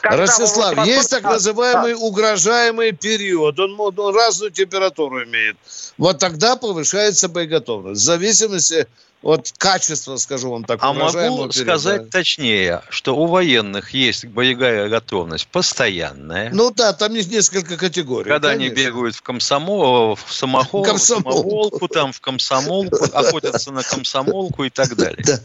когда 0.02 0.18
Ростислав, 0.18 0.76
вот 0.76 0.88
есть 0.88 1.10
так 1.10 1.24
называемый 1.24 1.94
да. 1.94 2.00
угрожаемый 2.00 2.92
период. 2.92 3.60
Он, 3.60 3.80
он 3.80 4.16
разную 4.16 4.52
температуру 4.52 5.24
имеет. 5.24 5.58
Вот 5.98 6.20
тогда 6.20 6.56
повышается 6.56 7.30
боеготовность. 7.30 8.02
В 8.02 8.04
зависимости 8.04 8.88
от 9.22 9.52
качества, 9.58 10.16
скажу 10.16 10.50
вам 10.50 10.64
так. 10.64 10.80
А 10.82 10.94
могу 10.94 11.12
периода. 11.12 11.52
сказать 11.52 12.10
точнее, 12.10 12.82
что 12.90 13.16
у 13.16 13.26
военных 13.26 13.94
есть 13.94 14.26
боевая 14.26 14.88
готовность 14.88 15.48
постоянная. 15.48 16.50
Ну 16.54 16.72
да, 16.72 16.94
там 16.94 17.14
есть 17.14 17.30
несколько 17.30 17.76
категорий. 17.76 18.30
Когда 18.30 18.50
конечно. 18.50 18.74
они 18.74 18.84
бегают 18.84 19.16
в 19.16 19.22
комсомол, 19.22 20.16
в 20.16 20.34
самохол, 20.34 20.84
комсомолку. 20.84 21.30
в 21.30 21.34
самоволку, 21.34 21.88
там 21.90 22.14
в 22.14 22.22
комсомолку, 22.22 23.04
охотятся 23.14 23.72
на 23.72 23.84
комсомолку 23.84 24.64
и 24.64 24.70
так 24.70 24.96
далее. 24.96 25.42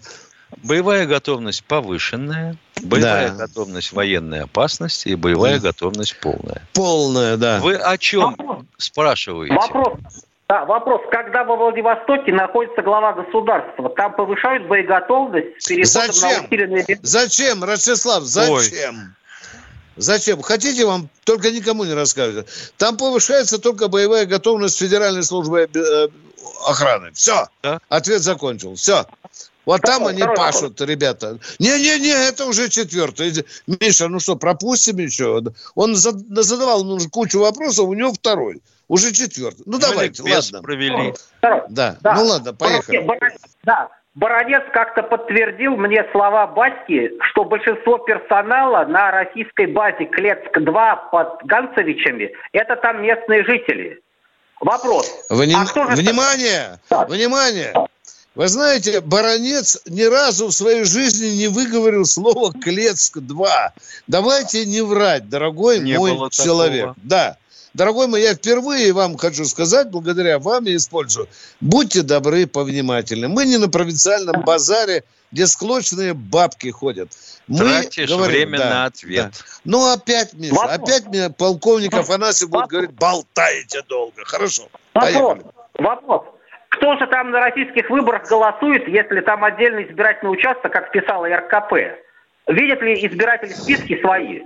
Боевая 0.63 1.07
готовность 1.07 1.65
повышенная, 1.65 2.57
боевая 2.83 3.31
да. 3.31 3.47
готовность 3.47 3.93
военной 3.93 4.43
опасности 4.43 5.09
и 5.09 5.15
боевая 5.15 5.59
да. 5.59 5.69
готовность 5.69 6.19
полная. 6.21 6.63
Полная, 6.73 7.37
да. 7.37 7.61
Вы 7.61 7.77
о 7.77 7.99
чем 7.99 8.35
Вопрос. 8.37 8.65
спрашиваете? 8.79 9.55
Вопрос. 9.55 9.99
Да, 10.49 10.65
вопрос. 10.67 11.01
Когда 11.11 11.43
во 11.45 11.57
Владивостоке 11.57 12.33
находится 12.33 12.83
глава 12.83 13.15
государства, 13.15 13.89
там 13.91 14.15
повышают 14.15 14.67
боеготовность 14.69 15.63
с 15.63 15.67
переходом 15.67 16.13
Зачем? 16.13 16.43
на 16.43 16.47
усиленные... 16.47 16.99
Зачем, 17.03 17.65
Ростислав, 17.65 18.25
зачем? 18.25 19.15
Зачем? 19.97 20.43
Хотите, 20.43 20.85
вам 20.85 21.09
только 21.25 21.51
никому 21.51 21.85
не 21.85 21.95
рассказывать. 21.95 22.47
Там 22.77 22.97
повышается 22.97 23.59
только 23.59 23.89
боевая 23.89 24.27
готовность 24.27 24.79
Федеральной 24.79 25.23
службы 25.23 25.69
э, 25.73 26.09
охраны. 26.67 27.13
Все. 27.13 27.47
Да. 27.63 27.79
Ответ 27.89 28.21
закончил. 28.21 28.75
Все. 28.75 29.07
Вот 29.66 29.80
Второй- 29.80 29.99
там 29.99 30.06
они 30.09 30.18
второй 30.18 30.37
пашут, 30.37 30.80
ребята. 30.80 31.38
Не-не-не, 31.59 32.11
это 32.28 32.47
уже 32.47 32.68
четвертый. 32.68 33.33
Миша, 33.66 34.09
ну 34.09 34.21
что, 34.21 34.37
пропустим 34.37 34.99
еще? 34.99 35.42
Он 35.75 35.94
за- 35.94 36.12
задавал 36.42 36.85
ну, 36.85 36.99
кучу 37.11 37.40
вопросов, 37.40 37.87
у 37.88 37.94
него 37.94 38.12
второй. 38.12 38.61
Уже 38.88 39.12
четвертый. 39.12 39.62
Ну, 39.66 39.78
давайте, 39.78 40.23
ладно. 40.23 40.62
провели. 40.62 41.14
Второй. 41.38 41.62
Да. 41.71 41.97
Да. 42.02 42.14
ну 42.14 42.25
ладно, 42.25 42.52
поехали. 42.52 42.99
Баранец- 42.99 43.40
Да. 43.64 43.88
Баранец 44.14 44.62
как-то 44.73 45.02
подтвердил 45.02 45.76
мне 45.76 46.04
слова 46.12 46.47
Баски, 46.47 47.11
что 47.30 47.44
большинство 47.44 47.99
персонала 47.99 48.85
на 48.85 49.11
российской 49.11 49.66
базе 49.66 50.04
Клецк-2 50.04 51.11
под 51.11 51.40
Ганцевичами– 51.44 52.30
это 52.52 52.76
там 52.76 53.02
местные 53.02 53.42
жители. 53.44 54.00
Вопрос. 54.61 55.11
Вним- 55.30 55.59
А 55.62 55.66
кто 55.66 55.85
же- 55.90 55.97
Внимание! 55.97 56.78
Так. 56.88 57.09
Внимание! 57.09 57.73
Вы 58.35 58.49
знаете, 58.49 59.00
Баронец 59.00 59.81
ни 59.87 60.03
разу 60.03 60.49
в 60.49 60.53
своей 60.53 60.85
жизни 60.85 61.29
не 61.29 61.47
выговорил 61.49 62.05
слово 62.05 62.53
«Клецк-2». 62.53 63.47
Давайте 64.09 64.67
не 64.67 64.81
врать, 64.83 65.29
дорогой 65.29 65.79
Не 65.79 65.99
мой 65.99 66.31
человек. 66.31 66.81
такого. 66.81 66.97
Да. 67.05 67.37
Дорогой 67.75 68.07
мой, 68.09 68.23
я 68.23 68.35
впервые 68.35 68.93
вам 68.93 69.17
хочу 69.17 69.45
сказать, 69.45 69.91
благодаря 69.91 70.38
вам 70.38 70.64
я 70.64 70.76
использую. 70.76 71.29
Будьте 71.61 72.03
добры, 72.03 72.47
повнимательны. 72.47 73.29
Мы 73.29 73.47
не 73.47 73.57
на 73.57 73.69
провинциальном 73.69 74.43
базаре, 74.45 75.03
где 75.33 75.47
склочные 75.49 76.14
бабки 76.14 76.71
ходят. 76.71 77.11
Мы 77.49 77.59
Тратишь 77.59 78.09
говорим, 78.09 78.50
время 78.50 78.59
да, 78.59 78.71
на 78.71 78.85
ответ. 78.87 79.33
да. 79.33 79.45
Ну, 79.64 79.93
опять, 79.93 80.33
Миша, 80.35 80.55
Вопрос. 80.55 80.79
опять 80.79 81.07
меня 81.09 81.31
полковник 81.31 81.93
Афанасьев 81.95 82.49
будет 82.49 82.69
говорить, 82.69 82.91
болтаете 82.93 83.83
долго. 83.88 84.25
Хорошо, 84.25 84.69
Вопрос. 84.95 85.12
поехали. 85.12 85.45
Вопрос. 85.79 86.23
Кто 86.76 86.97
же 86.99 87.07
там 87.07 87.31
на 87.31 87.40
российских 87.40 87.88
выборах 87.90 88.28
голосует, 88.28 88.88
если 88.88 89.21
там 89.21 89.45
отдельный 89.45 89.85
избирательный 89.85 90.33
участок, 90.33 90.73
как 90.73 90.90
писала 90.90 91.26
РКП? 91.28 91.73
Видят 92.49 92.83
ли 92.83 93.07
избиратели 93.07 93.52
списки 93.52 94.00
свои? 94.00 94.43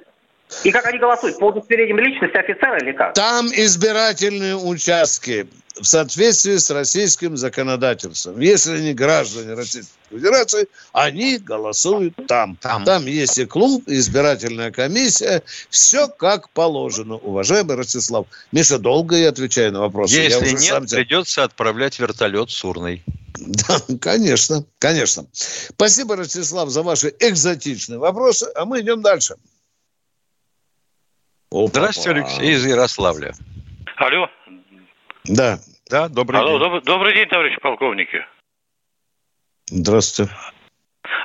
И 0.64 0.70
как 0.70 0.86
они 0.86 0.98
голосуют? 0.98 1.38
По 1.38 1.46
удостоверениям 1.46 1.98
личности 1.98 2.36
офицера 2.36 2.78
или 2.78 2.92
как? 2.92 3.14
Там 3.14 3.46
избирательные 3.46 4.56
участки 4.56 5.46
в 5.80 5.84
соответствии 5.84 6.56
с 6.56 6.70
российским 6.70 7.36
законодательством. 7.36 8.40
Если 8.40 8.76
они 8.76 8.94
граждане 8.94 9.54
Российской 9.54 9.97
Федерации, 10.10 10.68
они 10.92 11.38
голосуют 11.38 12.14
там. 12.26 12.56
Там. 12.56 12.84
Там 12.84 13.06
есть 13.06 13.38
и 13.38 13.44
клуб, 13.46 13.84
и 13.86 13.94
избирательная 13.96 14.70
комиссия. 14.70 15.42
Все 15.70 16.08
как 16.08 16.50
положено, 16.50 17.16
уважаемый 17.16 17.76
Ростислав. 17.76 18.26
Миша, 18.52 18.78
долго 18.78 19.16
я 19.16 19.28
отвечаю 19.28 19.72
на 19.72 19.80
вопросы. 19.80 20.14
Если 20.16 20.50
нет, 20.50 20.60
сам 20.60 20.86
придется 20.86 21.44
отправлять 21.44 21.98
вертолет 21.98 22.50
с 22.50 22.64
урной. 22.64 23.02
Да, 23.38 23.78
конечно, 24.00 24.64
конечно. 24.80 25.26
Спасибо, 25.32 26.16
Ростислав, 26.16 26.70
за 26.70 26.82
ваши 26.82 27.14
экзотичные 27.20 27.98
вопросы. 27.98 28.50
А 28.56 28.64
мы 28.64 28.80
идем 28.80 29.00
дальше. 29.00 29.34
Опа-па. 31.50 31.68
Здравствуйте, 31.68 32.10
Алексей 32.10 32.54
из 32.54 32.66
Ярославля. 32.66 33.34
Алло. 33.96 34.28
Да, 35.24 35.60
Да, 35.88 36.08
добрый 36.08 36.40
Алло, 36.40 36.52
день. 36.52 36.58
добрый, 36.58 36.82
добрый 36.82 37.14
день, 37.14 37.28
товарищи 37.28 37.60
полковники. 37.60 38.24
Здравствуйте. 39.70 40.32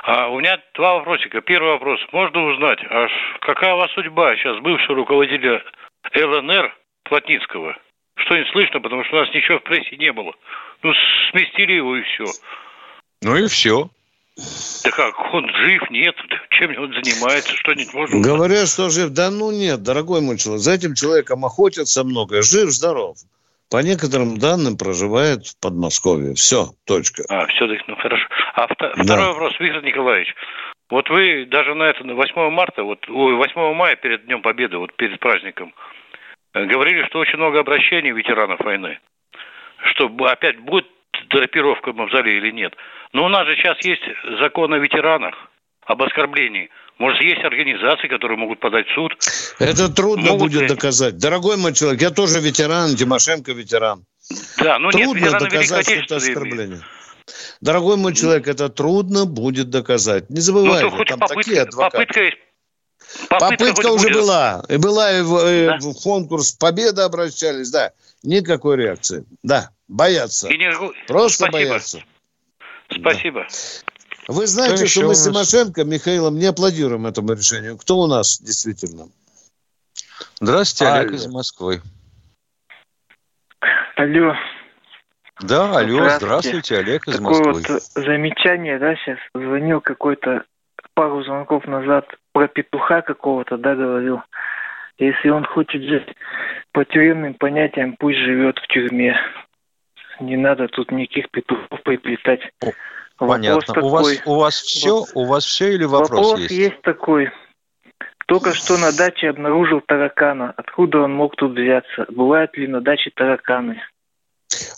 А, 0.04 0.28
у 0.28 0.38
меня 0.38 0.58
два 0.74 0.94
вопросика. 0.94 1.40
Первый 1.40 1.72
вопрос. 1.72 2.00
Можно 2.12 2.44
узнать, 2.46 2.78
аж 2.90 3.10
какая 3.40 3.74
у 3.74 3.78
вас 3.78 3.90
судьба 3.92 4.36
сейчас 4.36 4.60
бывшего 4.60 4.96
руководителя 4.96 5.62
ЛНР 6.14 6.76
Плотницкого? 7.04 7.76
Что 8.16 8.36
не 8.36 8.44
слышно, 8.52 8.80
потому 8.80 9.04
что 9.04 9.16
у 9.16 9.20
нас 9.20 9.34
ничего 9.34 9.58
в 9.58 9.62
прессе 9.62 9.96
не 9.96 10.12
было. 10.12 10.32
Ну, 10.82 10.92
сместили 11.30 11.72
его 11.72 11.96
и 11.96 12.02
все. 12.02 12.24
Ну 13.22 13.36
и 13.36 13.46
все. 13.48 13.88
Да 14.84 14.90
как, 14.90 15.14
он 15.32 15.48
жив, 15.48 15.90
нет? 15.90 16.14
Чем 16.50 16.70
он 16.78 16.92
занимается? 16.92 17.54
Что-нибудь 17.56 17.94
можно 17.94 18.18
узнать? 18.18 18.32
Говорят, 18.32 18.68
что 18.68 18.90
жив. 18.90 19.10
Да 19.10 19.30
ну 19.30 19.52
нет, 19.52 19.82
дорогой 19.82 20.20
мой 20.20 20.38
человек. 20.38 20.62
За 20.62 20.72
этим 20.72 20.94
человеком 20.94 21.44
охотятся 21.44 22.04
много. 22.04 22.42
Жив, 22.42 22.70
здоров. 22.70 23.16
По 23.70 23.78
некоторым 23.82 24.38
данным 24.38 24.76
проживает 24.76 25.46
в 25.46 25.60
Подмосковье. 25.60 26.34
Все, 26.34 26.66
точка. 26.86 27.24
А, 27.28 27.46
все-таки, 27.48 27.82
ну 27.86 27.96
хорошо. 27.96 28.26
А 28.54 28.66
вто- 28.66 28.92
Да. 28.96 29.02
второй 29.02 29.26
вопрос, 29.28 29.58
Виктор 29.58 29.82
Николаевич. 29.82 30.34
Вот 30.90 31.08
вы 31.08 31.46
даже 31.46 31.74
на 31.74 31.84
это, 31.84 32.04
на 32.04 32.14
8 32.14 32.50
марта, 32.50 32.82
вот, 32.84 33.08
ой, 33.08 33.34
8 33.34 33.74
мая 33.74 33.96
перед 33.96 34.26
Днем 34.26 34.42
Победы, 34.42 34.76
вот 34.76 34.94
перед 34.94 35.18
праздником, 35.18 35.74
э, 36.52 36.64
говорили, 36.66 37.04
что 37.06 37.18
очень 37.18 37.38
много 37.38 37.60
обращений 37.60 38.12
ветеранов 38.12 38.60
войны. 38.60 38.98
Что 39.92 40.06
опять 40.26 40.58
будет 40.60 40.86
драпировка 41.30 41.92
в 41.92 41.96
мавзолее 41.96 42.36
или 42.38 42.50
нет. 42.50 42.74
Но 43.12 43.24
у 43.24 43.28
нас 43.28 43.46
же 43.46 43.56
сейчас 43.56 43.78
есть 43.84 44.02
закон 44.38 44.72
о 44.74 44.78
ветеранах, 44.78 45.34
об 45.86 46.02
оскорблении. 46.02 46.70
Может, 46.98 47.20
есть 47.22 47.42
организации, 47.44 48.06
которые 48.08 48.38
могут 48.38 48.60
подать 48.60 48.86
в 48.86 48.94
суд. 48.94 49.12
Это 49.58 49.88
трудно 49.92 50.30
Могут 50.32 50.50
будет 50.52 50.62
ли? 50.62 50.68
доказать. 50.68 51.18
Дорогой 51.18 51.56
мой 51.56 51.72
человек, 51.74 52.00
я 52.02 52.10
тоже 52.10 52.40
ветеран, 52.40 52.94
Тимошенко 52.94 53.52
ветеран. 53.52 54.04
Да, 54.58 54.78
ну 54.78 54.90
нет, 54.92 55.02
трудно 55.02 55.18
Великой 55.26 55.40
доказать, 55.50 55.84
что 55.86 55.94
это 55.94 56.16
оскорбление. 56.16 56.80
Дорогой 57.60 57.96
мой 57.96 58.14
человек, 58.14 58.46
это 58.46 58.68
трудно 58.68 59.24
будет 59.24 59.70
доказать. 59.70 60.30
Не 60.30 60.36
Ну, 60.36 60.40
забывайте, 60.42 60.90
хоть 60.90 61.08
там 61.08 61.18
такие 61.20 61.36
попытка, 61.42 61.62
адвокаты. 61.62 61.96
попытка 61.98 62.22
есть. 62.22 62.36
Попытка, 63.28 63.74
хоть 63.74 63.84
уже 63.86 64.08
будет. 64.08 64.16
была. 64.22 64.64
И 64.68 64.76
была 64.76 65.18
и 65.18 65.22
в, 65.22 65.36
э, 65.36 65.66
Да. 65.66 65.78
в 65.78 65.94
конкурс 66.02 66.52
Победы 66.52 67.02
обращались, 67.02 67.70
да. 67.70 67.92
Никакой 68.22 68.76
реакции. 68.76 69.24
Да, 69.42 69.70
боятся. 69.88 70.48
И 70.48 70.56
не- 70.56 70.72
Просто 71.06 71.44
Спасибо. 71.46 71.52
боятся. 71.52 72.02
Спасибо. 72.90 73.46
Вы 74.28 74.46
знаете, 74.46 74.76
Кто 74.76 74.86
что 74.86 75.00
мы 75.02 75.08
у 75.10 75.14
с 75.14 75.26
нас? 75.26 75.50
Тимошенко, 75.50 75.84
Михаилом, 75.84 76.38
не 76.38 76.46
аплодируем 76.46 77.06
этому 77.06 77.32
решению. 77.32 77.76
Кто 77.78 77.98
у 77.98 78.06
нас 78.06 78.40
действительно? 78.40 79.08
Здравствуйте, 80.40 80.92
Олег 80.92 81.08
Алло. 81.10 81.16
из 81.16 81.26
Москвы. 81.26 81.82
Алло, 83.96 84.34
Да, 85.40 85.76
алло, 85.78 85.96
Здравствуйте. 86.04 86.18
здравствуйте, 86.26 86.78
Олег 86.78 87.08
из 87.08 87.16
такое 87.16 87.38
Москвы. 87.44 87.62
вот 87.68 87.82
замечание, 88.04 88.78
да, 88.78 88.96
сейчас 88.96 89.18
звонил 89.34 89.80
какой-то 89.80 90.44
пару 90.94 91.22
звонков 91.24 91.66
назад 91.66 92.06
про 92.32 92.48
петуха 92.48 93.02
какого-то, 93.02 93.56
да, 93.56 93.74
говорил. 93.74 94.20
Если 94.98 95.28
он 95.28 95.44
хочет 95.44 95.82
жить 95.82 96.06
по 96.72 96.84
тюремным 96.84 97.34
понятиям, 97.34 97.96
пусть 97.98 98.18
живет 98.18 98.58
в 98.58 98.66
тюрьме. 98.68 99.16
Не 100.20 100.36
надо 100.36 100.68
тут 100.68 100.90
никаких 100.92 101.30
петухов 101.30 101.82
приплетать. 101.82 102.40
О, 103.18 103.26
Вопрос 103.26 103.36
Понятно. 103.66 103.82
У 103.82 103.88
вас, 103.88 104.08
у 104.26 104.34
вас 104.34 104.54
все, 104.60 105.04
у 105.14 105.24
вас 105.24 105.44
все 105.44 105.72
или 105.74 105.84
вопрос, 105.84 106.10
Вопрос 106.10 106.40
есть? 106.40 106.50
есть 106.52 106.82
такой. 106.82 107.30
Только 108.26 108.54
что 108.54 108.76
на 108.78 108.90
даче 108.90 109.28
обнаружил 109.28 109.80
таракана. 109.86 110.52
Откуда 110.56 110.98
он 111.00 111.12
мог 111.14 111.36
тут 111.36 111.52
взяться? 111.52 112.06
Бывают 112.08 112.56
ли 112.56 112.66
на 112.66 112.80
даче 112.80 113.10
тараканы? 113.14 113.80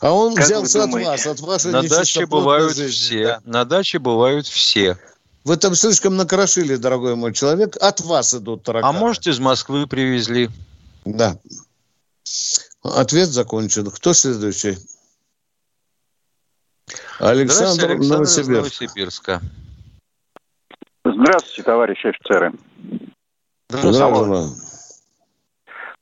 А 0.01 0.13
он 0.13 0.35
Как 0.35 0.45
взялся 0.45 0.85
от 0.85 0.91
вас, 0.93 1.27
от 1.27 1.41
вашей 1.41 1.71
На 1.71 1.83
даче 1.83 2.27
бывают 2.27 2.75
жизни, 2.75 2.91
все. 2.91 3.25
да. 3.25 3.41
На 3.45 3.65
даче 3.65 3.99
бывают 3.99 4.47
все. 4.47 4.97
Вы 5.45 5.57
там 5.57 5.75
слишком 5.75 6.17
накрошили, 6.17 6.77
дорогой 6.77 7.15
мой 7.15 7.33
человек. 7.33 7.77
От 7.81 8.01
вас 8.01 8.35
идут 8.35 8.63
А 8.63 8.65
тараканы. 8.65 8.99
может, 8.99 9.27
из 9.29 9.39
Москвы 9.39 9.87
привезли? 9.87 10.51
Да. 11.05 11.37
Ответ 12.83 13.29
закончен. 13.29 13.89
Кто 13.91 14.13
следующий? 14.13 14.77
Александр, 17.19 17.91
Александр 17.91 18.15
Новосибирск. 18.15 18.49
Новосибирска. 18.49 19.41
Здравствуйте, 21.05 21.63
товарищи 21.63 22.07
офицеры. 22.09 22.53
Здравствуйте. 23.69 24.63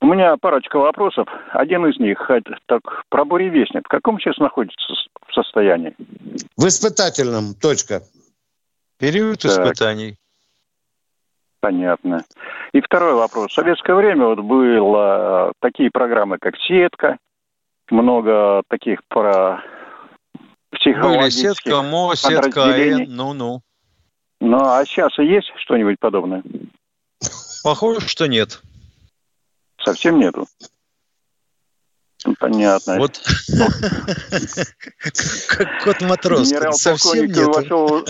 У 0.01 0.07
меня 0.07 0.37
парочка 0.37 0.79
вопросов. 0.79 1.27
Один 1.53 1.87
из 1.87 1.99
них, 1.99 2.31
так, 2.66 2.83
про 3.09 3.25
буревестник. 3.25 3.87
В 3.87 3.88
каком 3.88 4.18
сейчас 4.18 4.37
находится 4.38 4.94
состоянии? 5.35 5.94
В 6.57 6.66
испытательном. 6.66 7.55
Точка. 7.55 8.03
Период 8.99 9.40
Так. 9.40 9.51
испытаний. 9.51 10.16
Понятно. 11.61 12.25
И 12.73 12.81
второй 12.81 13.14
вопрос. 13.14 13.51
В 13.51 13.55
советское 13.55 13.94
время 13.94 14.27
вот 14.27 14.40
было 14.40 15.53
такие 15.61 15.90
программы, 15.90 16.38
как 16.38 16.57
«Сетка», 16.59 17.16
много 17.90 18.62
таких 18.68 19.01
про 19.09 19.62
Были 20.85 21.31
сетка 21.31 21.83
МО, 21.83 22.14
сетка. 22.14 22.64
АН, 22.64 23.07
ну-ну. 23.09 23.62
Ну, 24.40 24.59
а 24.59 24.85
сейчас 24.85 25.16
есть 25.18 25.51
что-нибудь 25.57 25.99
подобное? 25.99 26.42
Похоже, 27.62 28.07
что 28.07 28.27
нет. 28.27 28.61
Совсем 29.83 30.18
нету. 30.18 30.47
Понятно. 32.38 32.99
Вот 32.99 33.20
как 35.49 35.85
кот 35.85 36.01
матрос. 36.01 36.51
Совсем 36.73 37.27
нет. 37.27 37.47
Вошел, 37.47 38.05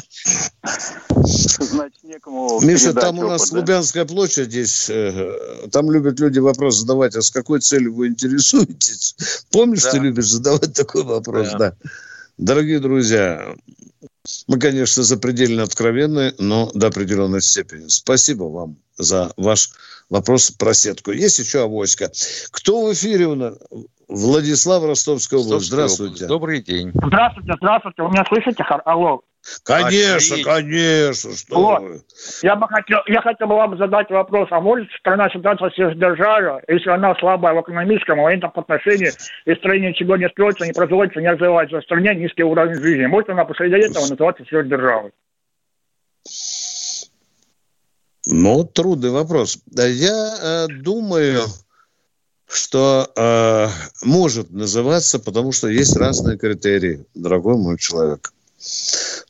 значит, 1.15 2.03
некому 2.05 2.61
Миша, 2.61 2.95
там 2.95 3.19
у 3.19 3.29
нас 3.29 3.51
Лубянская 3.51 4.05
площадь 4.05 4.51
здесь. 4.51 4.89
Э, 4.89 5.67
там 5.73 5.91
любят 5.91 6.21
люди 6.21 6.39
вопрос 6.39 6.77
задавать, 6.77 7.17
а 7.17 7.23
с 7.23 7.31
какой 7.31 7.61
целью 7.61 7.95
вы 7.95 8.09
интересуетесь? 8.09 9.47
Помнишь, 9.51 9.83
ты 9.83 9.99
любишь 9.99 10.29
задавать 10.29 10.75
такой 10.75 11.03
вопрос? 11.03 11.51
Да. 11.59 11.75
Дорогие 12.37 12.81
друзья, 12.81 13.55
мы, 14.49 14.59
конечно, 14.59 15.03
запредельно 15.03 15.63
откровенны, 15.63 16.35
но 16.39 16.71
до 16.75 16.89
определенной 16.89 17.41
степени. 17.41 17.85
Спасибо 17.89 18.45
вам 18.45 18.77
за 18.97 19.33
ваш 19.37 19.71
вопрос 20.11 20.51
про 20.51 20.75
сетку. 20.75 21.13
Есть 21.13 21.39
еще 21.39 21.63
авоська. 21.63 22.11
Кто 22.51 22.87
в 22.87 22.93
эфире 22.93 23.27
у 23.27 23.35
нас? 23.35 23.55
Владислав 24.09 24.85
Ростовская 24.85 25.41
область. 25.41 25.67
Здравствуйте. 25.67 26.27
Добрый 26.27 26.63
день. 26.63 26.91
Здравствуйте, 26.95 27.55
здравствуйте. 27.57 28.03
Вы 28.03 28.11
меня 28.11 28.25
слышите? 28.29 28.63
Алло. 28.85 29.23
Конечно, 29.63 30.37
а, 30.41 30.45
конечно, 30.45 31.37
что 31.37 31.55
вот. 31.55 31.83
вы. 31.83 32.01
Я 32.43 32.57
бы 32.57 32.67
хотел, 32.69 33.01
я 33.07 33.21
хотел 33.21 33.47
бы 33.47 33.57
вам 33.57 33.77
задать 33.77 34.11
вопрос, 34.11 34.49
а 34.51 34.61
может 34.61 34.91
страна 34.93 35.29
считаться 35.29 35.69
сверхдержавой, 35.75 36.63
если 36.69 36.91
она 36.91 37.15
слабая 37.17 37.55
в 37.55 37.61
экономическом, 37.61 38.23
военном 38.23 38.53
отношении, 38.55 39.11
и 39.45 39.55
строение 39.57 39.93
чего 39.95 40.17
не 40.17 40.29
строится, 40.31 40.67
не 40.67 40.73
производится, 40.73 41.21
не 41.21 41.31
развивается 41.31 41.81
в 41.81 41.85
стране, 41.85 42.15
низкий 42.15 42.43
уровень 42.43 42.81
жизни. 42.81 43.07
Может 43.07 43.31
она 43.31 43.45
после 43.45 43.67
этого 43.67 44.07
называться 44.07 44.45
сверхдержавой? 44.45 45.13
Ну, 48.27 48.65
трудный 48.65 49.11
вопрос. 49.11 49.59
Я 49.77 50.37
э, 50.43 50.67
думаю, 50.69 51.43
что 52.47 53.11
э, 53.15 53.69
может 54.07 54.51
называться, 54.51 55.19
потому 55.19 55.53
что 55.53 55.69
есть 55.69 55.97
разные 55.97 56.39
критерии, 56.39 57.05
дорогой 57.15 57.57
мой 57.57 57.77
человек. 57.79 58.34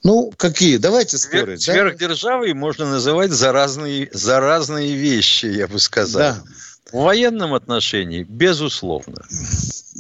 Ну, 0.02 0.32
какие? 0.36 0.76
Давайте 0.76 1.18
спорить. 1.18 1.62
Сверхдержавой 1.62 2.52
да? 2.52 2.58
можно 2.58 2.90
называть 2.90 3.32
за 3.32 3.52
разные, 3.52 4.08
за 4.12 4.40
разные 4.40 4.94
вещи, 4.94 5.46
я 5.46 5.66
бы 5.66 5.78
сказал. 5.78 6.20
Да. 6.20 6.42
В 6.92 7.02
военном 7.02 7.54
отношении, 7.54 8.22
безусловно. 8.22 9.24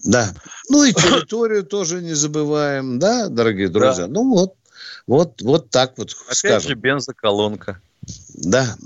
Да. 0.04 0.32
Ну 0.68 0.84
и 0.84 0.92
территорию 0.92 1.64
тоже 1.64 2.02
не 2.02 2.14
забываем, 2.14 2.98
да, 2.98 3.28
дорогие 3.28 3.68
друзья? 3.68 4.06
Да. 4.06 4.12
Ну 4.12 4.30
вот, 4.30 4.54
вот, 5.06 5.42
вот 5.42 5.70
так 5.70 5.94
вот 5.96 6.14
Опять 6.26 6.38
скажем. 6.38 6.68
же 6.68 6.74
бензоколонка. 6.74 7.80
Да. 8.34 8.76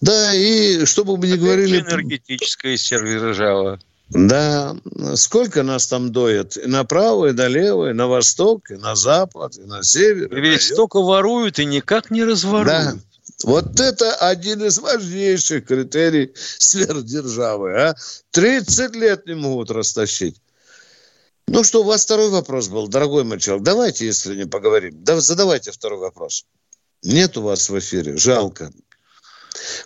Да, 0.00 0.34
и 0.34 0.84
чтобы 0.84 1.16
мы 1.16 1.26
не 1.26 1.32
Опять 1.32 1.44
говорили... 1.44 1.80
энергетическая 1.80 2.76
сверхдержава. 2.76 3.80
Да, 4.10 4.74
сколько 5.16 5.62
нас 5.62 5.86
там 5.86 6.12
доят? 6.12 6.56
И 6.56 6.66
направо, 6.66 7.26
и 7.26 7.32
налево, 7.32 7.90
и 7.90 7.92
на 7.92 8.06
восток, 8.06 8.70
и 8.70 8.76
на 8.76 8.96
запад, 8.96 9.58
и 9.58 9.62
на 9.62 9.82
север. 9.82 10.34
И 10.34 10.40
ведь 10.40 10.62
столько 10.62 11.02
воруют 11.02 11.58
и 11.58 11.66
никак 11.66 12.10
не 12.10 12.24
разворуют. 12.24 12.66
Да. 12.66 12.94
Вот 13.44 13.78
это 13.78 14.14
один 14.14 14.64
из 14.64 14.78
важнейших 14.78 15.66
критерий 15.66 16.32
сверхдержавы. 16.34 17.78
А? 17.78 17.94
30 18.30 18.96
лет 18.96 19.26
не 19.26 19.34
могут 19.34 19.70
растащить. 19.70 20.40
Ну 21.46 21.62
что, 21.62 21.82
у 21.82 21.84
вас 21.84 22.04
второй 22.04 22.30
вопрос 22.30 22.68
был, 22.68 22.88
дорогой 22.88 23.24
мой 23.24 23.38
человек. 23.38 23.64
Давайте, 23.64 24.06
если 24.06 24.34
не 24.34 24.46
поговорим. 24.46 24.94
Да, 25.04 25.20
задавайте 25.20 25.70
второй 25.70 25.98
вопрос. 25.98 26.44
Нет 27.02 27.36
у 27.36 27.42
вас 27.42 27.68
в 27.68 27.78
эфире, 27.78 28.16
жалко. 28.16 28.72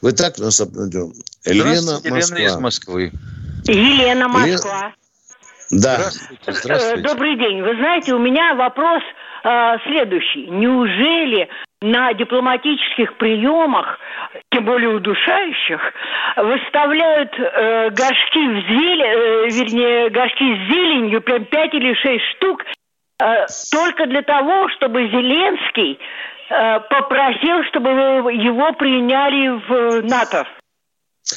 Вы 0.01 0.13
так 0.13 0.39
нас 0.39 0.61
обнадем. 0.61 1.13
Елена, 1.45 2.01
Москва. 2.05 2.09
Елена 2.09 2.49
из 2.49 2.57
Москвы. 2.57 3.13
Елена 3.65 4.29
Москва. 4.29 4.93
Да. 5.71 5.97
Здравствуйте, 5.97 6.43
э, 6.47 6.53
здравствуйте. 6.53 7.09
Добрый 7.09 7.37
день. 7.37 7.63
Вы 7.63 7.77
знаете, 7.77 8.15
у 8.15 8.19
меня 8.19 8.55
вопрос 8.55 9.03
э, 9.45 9.77
следующий. 9.85 10.47
Неужели 10.49 11.49
на 11.81 12.13
дипломатических 12.13 13.17
приемах, 13.17 13.99
тем 14.51 14.65
более 14.67 14.91
удушающих, 14.91 15.81
выставляют 16.37 17.33
э, 17.39 17.91
горшки 17.91 18.39
в 18.39 18.69
зелень, 18.69 19.03
э, 19.03 19.49
вернее, 19.49 20.11
горшки 20.11 20.45
с 20.45 20.73
зеленью, 20.73 21.23
прям 21.23 21.45
пять 21.47 21.73
или 21.75 21.95
шесть 21.95 22.25
штук, 22.37 22.65
э, 23.23 23.47
только 23.73 24.07
для 24.07 24.23
того, 24.23 24.69
чтобы 24.77 25.09
Зеленский 25.09 25.99
э, 26.51 26.81
попросил, 26.81 27.65
чтобы 27.65 27.91
его 27.91 28.73
приняли 28.75 29.49
в 29.67 30.03
НАТО? 30.07 30.47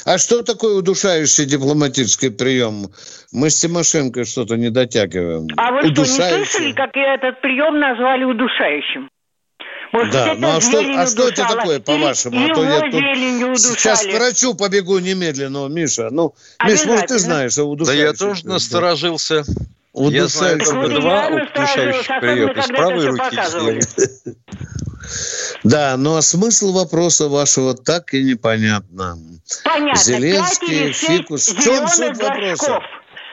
А 0.06 0.18
что 0.18 0.44
такое 0.44 0.76
удушающий 0.76 1.46
дипломатический 1.46 2.30
прием? 2.30 2.92
Мы 3.32 3.50
с 3.50 3.60
Тимошенко 3.60 4.24
что-то 4.24 4.56
не 4.56 4.70
дотягиваем. 4.70 5.48
А 5.56 5.72
вы 5.72 5.80
что, 5.80 6.02
не 6.02 6.06
слышали, 6.06 6.72
как 6.72 6.90
этот 6.94 7.40
прием 7.40 7.80
назвали 7.80 8.22
удушающим? 8.22 9.10
Может, 9.92 10.12
да, 10.12 10.34
ну 10.38 10.56
а 10.56 10.60
что, 10.60 10.78
а 10.78 11.06
что 11.08 11.28
это 11.28 11.42
такое, 11.48 11.80
по-вашему? 11.80 12.38
А 12.38 12.54
то 12.54 12.62
я 12.62 12.80
тут 12.82 13.58
сейчас 13.58 14.06
к 14.06 14.12
врачу 14.12 14.54
побегу 14.54 15.00
немедленно, 15.00 15.66
Миша. 15.66 16.10
Ну, 16.12 16.34
Миш, 16.64 16.84
может, 16.84 17.06
ты 17.06 17.18
знаешь, 17.18 17.58
а 17.58 17.64
удушающий. 17.64 18.02
Да 18.02 18.06
я 18.06 18.12
тоже 18.12 18.46
насторожился. 18.46 19.42
Я 19.92 20.26
знаю 20.28 20.60
только 20.60 20.88
два 21.00 21.26
удушающих 21.28 22.20
приема. 22.20 22.52
Из 22.52 22.66
правой 22.66 23.06
руки. 23.06 24.36
Да, 25.64 25.96
но 25.96 26.20
смысл 26.20 26.72
вопроса 26.72 27.28
вашего 27.28 27.74
так 27.74 28.14
и 28.14 28.22
непонятно. 28.22 29.18
Понятно. 29.64 30.02
Зеленский, 30.02 30.92
фикус. 30.92 31.48
В 31.48 31.62
чем 31.62 31.88
суть 31.88 32.16
вопроса? 32.16 32.80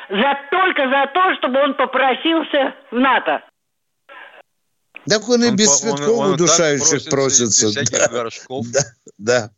За, 0.10 0.34
только 0.52 0.84
за 0.90 1.08
то, 1.14 1.36
чтобы 1.38 1.64
он 1.64 1.76
попросился 1.76 2.76
в 2.92 2.96
НАТО. 2.96 3.42
Так 5.08 5.28
он, 5.28 5.44
он 5.44 5.54
и 5.54 5.56
без 5.56 5.80
цветков 5.80 6.34
удушающих 6.34 7.10
просится. 7.10 7.72
Да, 7.92 8.08
горшков. 8.08 8.68
да, 8.68 8.82
да. 9.18 9.50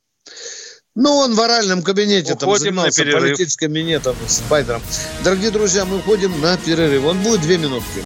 Ну, 0.95 1.17
он 1.17 1.36
в 1.36 1.41
оральном 1.41 1.84
кабинете 1.84 2.34
уходим 2.34 2.47
там 2.47 2.58
занимался 2.58 3.04
политическим 3.04 3.73
минетом 3.73 4.15
с 4.28 4.41
Байдером. 4.49 4.82
Дорогие 5.23 5.51
друзья, 5.51 5.84
мы 5.84 5.97
уходим 5.97 6.39
на 6.39 6.58
перерыв. 6.58 7.06
Он 7.06 7.21
будет 7.21 7.41
две 7.41 7.58
минутки. 7.58 8.05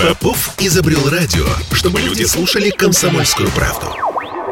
Попов 0.00 0.54
изобрел 0.58 1.08
радио, 1.08 1.44
чтобы 1.72 2.00
люди 2.00 2.22
слушали 2.22 2.70
комсомольскую 2.70 3.50
правду. 3.50 3.86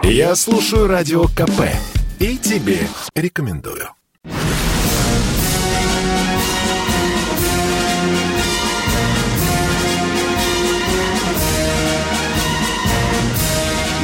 Я 0.03 0.35
слушаю 0.35 0.89
радио 0.89 1.29
КП 1.29 1.71
и 2.19 2.37
тебе 2.37 2.89
рекомендую. 3.15 3.89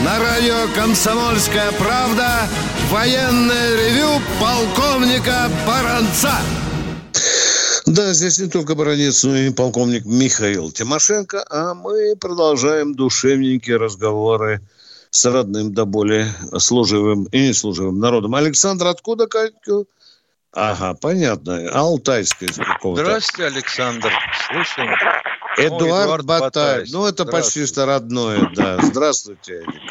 На 0.04 0.18
радио 0.20 0.68
«Комсомольская 0.76 1.72
правда» 1.72 2.48
военное 2.88 3.76
ревю 3.76 4.22
полковника 4.40 5.50
Баранца. 5.66 6.34
Да, 7.92 8.14
здесь 8.14 8.38
не 8.38 8.48
только 8.48 8.74
Баранец, 8.74 9.22
но 9.22 9.36
и 9.36 9.52
полковник 9.52 10.06
Михаил 10.06 10.70
Тимошенко, 10.70 11.44
а 11.50 11.74
мы 11.74 12.16
продолжаем 12.18 12.94
душевненькие 12.94 13.76
разговоры 13.76 14.62
с 15.10 15.26
родным 15.26 15.74
до 15.74 15.84
боли 15.84 16.24
служивым 16.56 17.24
и 17.24 17.48
неслуживым 17.48 17.98
народом. 17.98 18.34
Александр, 18.34 18.86
откуда 18.86 19.26
Катьку? 19.26 19.86
Ага, 20.54 20.94
понятно. 21.02 21.68
Алтайская 21.70 22.48
из 22.48 22.56
какого-то. 22.56 23.04
Здравствуйте, 23.04 23.54
Александр. 23.54 24.10
Слушаем. 24.50 24.94
Эдуард, 25.58 25.82
О, 25.82 26.04
Эдуард 26.04 26.24
Батаев. 26.24 26.88
Ну, 26.92 27.04
это 27.06 27.26
почти 27.26 27.66
что 27.66 27.84
родное, 27.84 28.50
да. 28.56 28.78
Здравствуйте, 28.80 29.56
Эдик. 29.56 29.82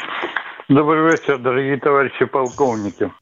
Добрый 0.68 1.08
вечер, 1.08 1.38
дорогие 1.38 1.78
товарищи 1.78 2.24
полковники. 2.24 3.12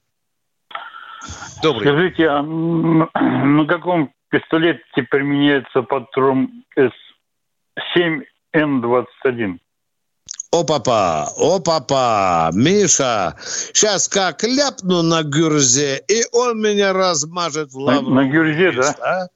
Добрый. 1.63 1.87
Скажите, 1.87 2.29
а 2.29 2.43
на 2.43 3.67
каком 3.67 4.11
пистолете 4.31 5.03
применяется 5.11 5.83
патрон 5.83 6.65
С7Н21? 6.77 9.59
О, 10.53 10.65
папа, 10.65 11.29
о, 11.37 11.61
папа, 11.61 12.51
Миша, 12.53 13.37
сейчас 13.73 14.09
как 14.09 14.43
ляпну 14.43 15.03
на 15.03 15.23
гюрзе, 15.23 16.03
и 16.09 16.25
он 16.33 16.61
меня 16.61 16.93
размажет 16.93 17.71
в 17.71 17.79
лавру. 17.79 18.11
На, 18.11 18.25
на 18.25 18.29
гюрзе, 18.29 18.73
да? 18.73 18.97
А? 19.01 19.29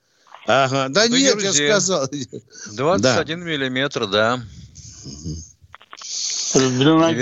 Ага, 0.46 0.88
да 0.88 1.04
на 1.04 1.16
нет, 1.16 1.35
гюрзе. 1.35 1.66
я 1.66 1.80
сказал. 1.80 2.09
21 2.09 3.00
да. 3.00 3.24
миллиметр, 3.44 4.09
да. 4.09 4.40
Длина 6.54 7.12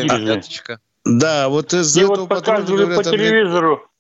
Да, 1.05 1.49
вот 1.49 1.75
из 1.75 1.97
этого 1.97 2.17
вот 2.17 2.29
показывали 2.29 2.85
говорят, 2.85 3.05
по 3.05 3.11
телевизору. 3.11 3.91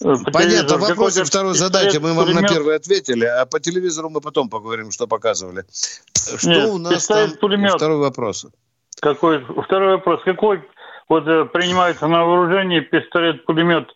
По 0.00 0.16
Понятно, 0.32 0.78
вопрос 0.78 1.18
второй 1.18 1.54
задайте, 1.54 2.00
мы 2.00 2.14
вам 2.14 2.30
на 2.32 2.42
первый 2.48 2.76
ответили, 2.76 3.26
а 3.26 3.44
по 3.44 3.60
телевизору 3.60 4.08
мы 4.08 4.22
потом 4.22 4.48
поговорим, 4.48 4.90
что 4.92 5.06
показывали. 5.06 5.64
Что 6.14 6.48
Нет, 6.48 6.68
у 6.70 6.78
нас 6.78 7.06
там? 7.06 7.32
Пулемет. 7.32 7.74
Второй 7.74 7.98
вопрос. 7.98 8.46
Какой? 9.00 9.44
Второй 9.64 9.96
вопрос. 9.96 10.22
Какой 10.24 10.62
вот 11.08 11.26
э, 11.26 11.44
принимается 11.46 12.06
на 12.06 12.24
вооружение 12.24 12.80
пистолет-пулемет 12.80 13.88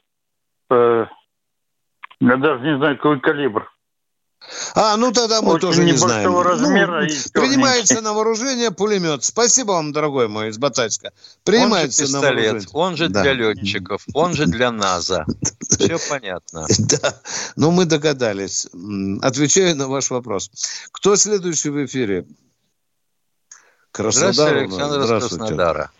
э, 0.70 1.06
Я 2.20 2.36
даже 2.36 2.62
не 2.64 2.76
знаю, 2.76 2.96
какой 2.96 3.20
калибр. 3.20 3.70
А, 4.74 4.96
ну 4.98 5.10
тогда 5.10 5.40
мы 5.40 5.52
Очень 5.54 5.60
тоже 5.60 5.84
не 5.84 5.92
знаем. 5.92 6.22
небольшого 6.22 6.44
размера 6.44 7.00
Ну, 7.00 7.06
и 7.06 7.12
принимается 7.32 8.02
на 8.02 8.12
вооружение 8.12 8.70
пулемет. 8.70 9.24
Спасибо 9.24 9.72
вам, 9.72 9.92
дорогой 9.92 10.28
мой 10.28 10.48
из 10.48 10.58
Батайска. 10.58 11.08
Он 11.08 11.12
же 11.14 11.40
Принимается 11.44 12.02
на 12.02 12.06
пистолет, 12.08 12.44
вооружение. 12.44 12.68
он 12.74 12.96
же 12.96 13.08
Да. 13.08 13.22
для 13.22 13.32
летчиков, 13.32 14.04
он 14.12 14.34
же 14.34 14.46
для 14.46 14.70
НАЗа. 14.70 15.24
Все 15.70 15.96
понятно. 16.10 16.66
Да, 16.78 17.14
ну 17.56 17.70
мы 17.70 17.86
догадались. 17.86 18.66
Отвечаю 19.22 19.76
на 19.76 19.88
ваш 19.88 20.10
вопрос. 20.10 20.50
Кто 20.92 21.16
следующий 21.16 21.70
в 21.70 21.84
эфире? 21.84 22.26
Здравствуйте, 23.92 24.38
Краснодар 24.38 24.54
нас. 24.54 24.62
Александр 24.62 24.98
из 25.00 25.04
Здравствуйте. 25.04 25.38
Краснодара. 25.38 25.90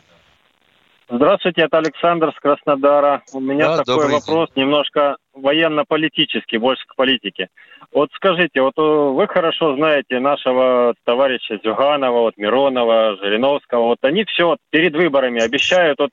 Здравствуйте, 1.09 1.63
это 1.63 1.79
Александр 1.79 2.33
с 2.35 2.41
Краснодара. 2.41 3.23
У 3.33 3.41
меня 3.41 3.77
Да, 3.77 3.85
такой 3.85 4.11
вопрос, 4.11 4.49
немножко 4.57 5.17
военно-политический, 5.35 6.57
больше 6.57 6.83
к 6.87 6.97
политике. 6.97 7.49
Вот 7.93 8.09
скажите, 8.15 8.63
вот 8.63 8.73
э, 8.79 8.81
вы 8.81 9.29
хорошо 9.29 9.77
знаете 9.77 10.19
нашего 10.19 10.95
товарища 11.05 11.61
Зюганова, 11.63 12.21
вот 12.21 12.37
Миронова, 12.39 13.17
Жириновского, 13.23 13.85
вот 13.85 13.99
они 14.03 14.25
все 14.25 14.57
перед 14.71 14.95
выборами 14.95 15.43
обещают, 15.43 15.99
вот 15.99 16.11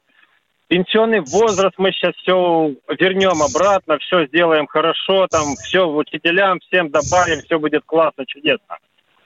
пенсионный 0.72 1.20
возраст 1.20 1.74
мы 1.78 1.92
сейчас 1.92 2.16
все 2.16 2.74
вернем 2.98 3.42
обратно, 3.44 3.98
все 3.98 4.26
сделаем 4.28 4.68
хорошо, 4.68 5.28
там 5.28 5.56
все 5.56 5.86
учителям 5.86 6.62
всем 6.62 6.90
добавим, 6.90 7.42
все 7.42 7.60
будет 7.60 7.84
классно, 7.86 8.26
чудесно. 8.26 8.78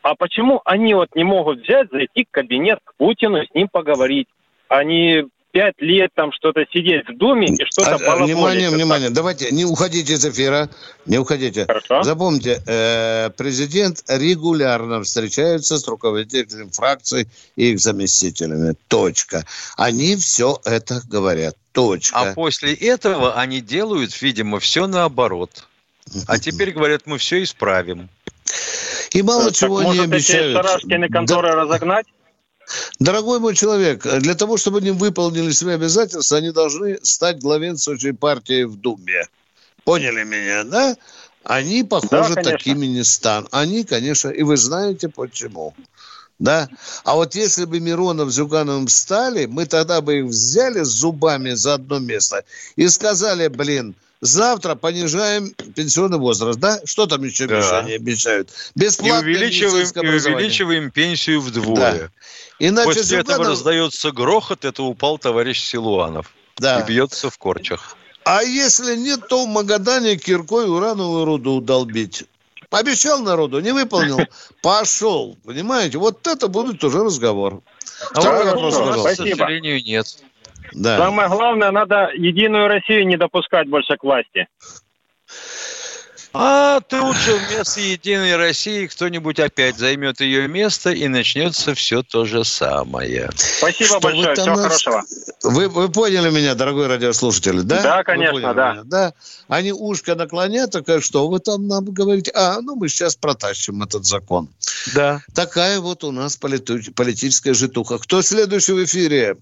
А 0.01 0.15
почему 0.15 0.59
они 0.65 0.95
вот 0.95 1.13
не 1.13 1.23
могут 1.23 1.61
взять, 1.61 1.91
зайти 1.91 2.25
в 2.25 2.31
кабинет 2.31 2.79
к 2.83 2.95
Путину, 2.95 3.43
с 3.45 3.53
ним 3.53 3.67
поговорить? 3.71 4.27
Они 4.69 5.25
пять 5.55 5.75
лет 5.79 6.11
там 6.13 6.33
что-то 6.33 6.65
сидеть 6.69 7.07
в 7.07 7.17
Думе 7.17 7.47
и 7.47 7.63
что-то 7.65 7.95
А, 7.95 7.97
балаболить. 7.97 8.35
Внимание, 8.35 8.69
внимание. 8.69 9.09
Давайте, 9.09 9.51
не 9.51 9.63
уходите 9.63 10.11
из 10.15 10.25
эфира. 10.25 10.69
Не 11.05 11.17
уходите. 11.17 11.65
Хорошо. 11.65 12.03
Запомните, 12.03 12.61
э, 12.67 13.29
президент 13.37 14.03
регулярно 14.09 15.01
встречается 15.03 15.77
с 15.77 15.87
руководителями 15.87 16.69
фракций 16.73 17.29
и 17.55 17.71
их 17.71 17.79
заместителями. 17.79 18.75
Точка. 18.89 19.45
Они 19.77 20.17
все 20.17 20.59
это 20.65 21.01
говорят. 21.07 21.55
Точка. 21.71 22.31
А 22.31 22.33
после 22.33 22.73
этого 22.73 23.35
они 23.35 23.61
делают, 23.61 24.21
видимо, 24.21 24.59
все 24.59 24.87
наоборот. 24.87 25.67
А 26.27 26.37
теперь 26.37 26.71
говорят, 26.73 27.03
мы 27.05 27.17
все 27.17 27.41
исправим. 27.41 28.09
И 29.11 29.21
мало 29.21 29.45
Так, 29.45 29.55
чего 29.55 29.77
они 29.77 29.87
может, 29.87 30.03
эти 30.07 30.13
обещают. 30.15 30.53
шарашкины 30.57 31.07
конторы 31.07 31.51
разогнать? 31.51 32.07
Дорогой 32.99 33.39
мой 33.39 33.55
человек, 33.55 34.05
для 34.19 34.35
того, 34.35 34.57
чтобы 34.57 34.79
они 34.79 34.91
выполнили 34.91 35.51
свои 35.51 35.75
обязательства, 35.75 36.37
они 36.37 36.51
должны 36.51 36.99
стать 37.03 37.39
главенствующей 37.39 38.13
партией 38.13 38.65
в 38.65 38.75
Думе. 38.75 39.27
Поняли 39.83 40.23
меня, 40.23 40.63
да? 40.63 40.95
Они, 41.43 41.83
похоже, 41.83 42.33
Да, 42.35 42.41
конечно. 42.41 42.51
такими 42.51 42.85
не 42.87 43.03
станут. 43.03 43.49
Они, 43.51 43.83
конечно, 43.83 44.29
и 44.29 44.41
вы 44.41 44.57
знаете 44.57 45.09
почему. 45.09 45.75
Да? 46.39 46.69
А 47.03 47.15
вот 47.15 47.35
если 47.35 47.65
бы 47.65 47.79
Миронов 47.79 48.31
с 48.31 48.35
Зюгановым 48.35 48.87
стали, 48.87 49.45
мы 49.45 49.65
тогда 49.67 50.01
бы 50.01 50.19
их 50.19 50.25
взяли 50.25 50.81
зубами 50.81 51.51
за 51.51 51.75
одно 51.75 51.99
место 51.99 52.43
и 52.75 52.87
сказали, 52.87 53.47
блин, 53.47 53.95
завтра 54.21 54.75
понижаем 54.75 55.53
пенсионный 55.75 56.17
возраст, 56.17 56.59
да? 56.59 56.79
Что 56.85 57.05
там 57.05 57.23
еще 57.23 57.47
Да. 57.47 57.57
обещания 57.57 57.95
обещают? 57.95 58.49
И 58.75 58.79
Бесплатное 58.79 59.19
увеличиваем, 59.21 59.85
и 59.85 59.99
увеличиваем 60.35 60.91
пенсию 60.91 61.41
Да. 61.41 61.47
вдвое. 61.49 62.11
Иначе 62.59 62.85
После 62.87 63.19
этого 63.19 63.37
Зюганов- 63.43 63.47
раздается 63.49 64.11
грохот, 64.11 64.65
это 64.65 64.83
упал 64.83 65.17
товарищ 65.17 65.61
Силуанов. 65.63 66.31
Да. 66.57 66.79
И 66.81 66.85
бьется 66.87 67.29
в 67.29 67.37
корчах. 67.37 67.97
А 68.23 68.41
если 68.41 68.95
нет, 68.95 69.27
то 69.27 69.45
в 69.45 69.47
Магадане 69.47 70.15
киркой 70.17 70.67
урановую 70.69 71.25
руду 71.25 71.61
долбить. 71.61 72.23
Обещал 72.71 73.21
народу, 73.21 73.59
не 73.59 73.71
выполнил, 73.71 74.19
пошел. 74.61 75.37
Понимаете? 75.45 75.97
Вот 75.97 76.25
это 76.27 76.47
будет 76.47 76.83
уже 76.83 77.03
разговор. 77.03 77.61
А 78.13 78.19
Второй 78.21 78.45
вопрос, 78.45 78.75
пожалуйста. 78.75 79.23
к 79.23 79.29
сожалению, 79.29 79.83
нет. 79.83 80.17
Да. 80.75 80.97
Самое 80.97 81.29
главное, 81.29 81.71
надо 81.71 82.09
Единую 82.13 82.67
Россию 82.67 83.07
не 83.07 83.17
допускать 83.17 83.67
больше 83.69 83.95
к 83.97 84.03
власти. 84.03 84.47
А 86.37 86.81
тут 86.81 87.15
же 87.15 87.37
вместо 87.37 87.79
Единой 87.79 88.35
России 88.35 88.87
кто-нибудь 88.87 89.39
опять 89.39 89.77
займет 89.77 90.19
ее 90.19 90.49
место, 90.49 90.91
и 90.91 91.07
начнется 91.07 91.73
все 91.75 92.03
то 92.03 92.25
же 92.25 92.43
самое. 92.43 93.29
Спасибо 93.37 93.85
Что 93.87 93.99
большое, 94.01 94.35
всего 94.35 94.55
нас- 94.57 94.63
хорошего. 94.63 95.03
Вы, 95.43 95.69
вы 95.69 95.87
поняли 95.87 96.29
меня, 96.29 96.53
дорогой 96.53 96.87
радиослушатель, 96.87 97.61
да? 97.61 97.81
Да, 97.81 98.03
конечно, 98.03 98.53
да. 98.53 98.73
меня, 98.73 98.83
да. 98.83 99.13
Они 99.47 99.71
ушко 99.71 100.15
наклонят, 100.15 100.71
такая, 100.71 100.99
что 100.99 101.29
вы 101.29 101.39
там 101.39 101.69
нам 101.69 101.85
говорите? 101.85 102.31
А, 102.35 102.59
ну 102.59 102.75
мы 102.75 102.89
сейчас 102.89 103.15
протащим 103.15 103.81
этот 103.83 104.03
закон. 104.03 104.49
Да. 104.93 105.21
Такая 105.33 105.79
вот 105.79 106.03
у 106.03 106.11
нас 106.11 106.35
политу- 106.35 106.91
политическая 106.93 107.53
житуха. 107.53 107.97
Кто 107.97 108.21
следующий 108.21 108.73
в 108.73 108.83
эфире? 108.83 109.37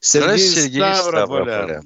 Сергей, 0.00 0.38
Здравствуйте, 0.38 0.60
Сергей 0.60 0.94
Ставрополя. 0.94 1.44
Ставрополя. 1.44 1.80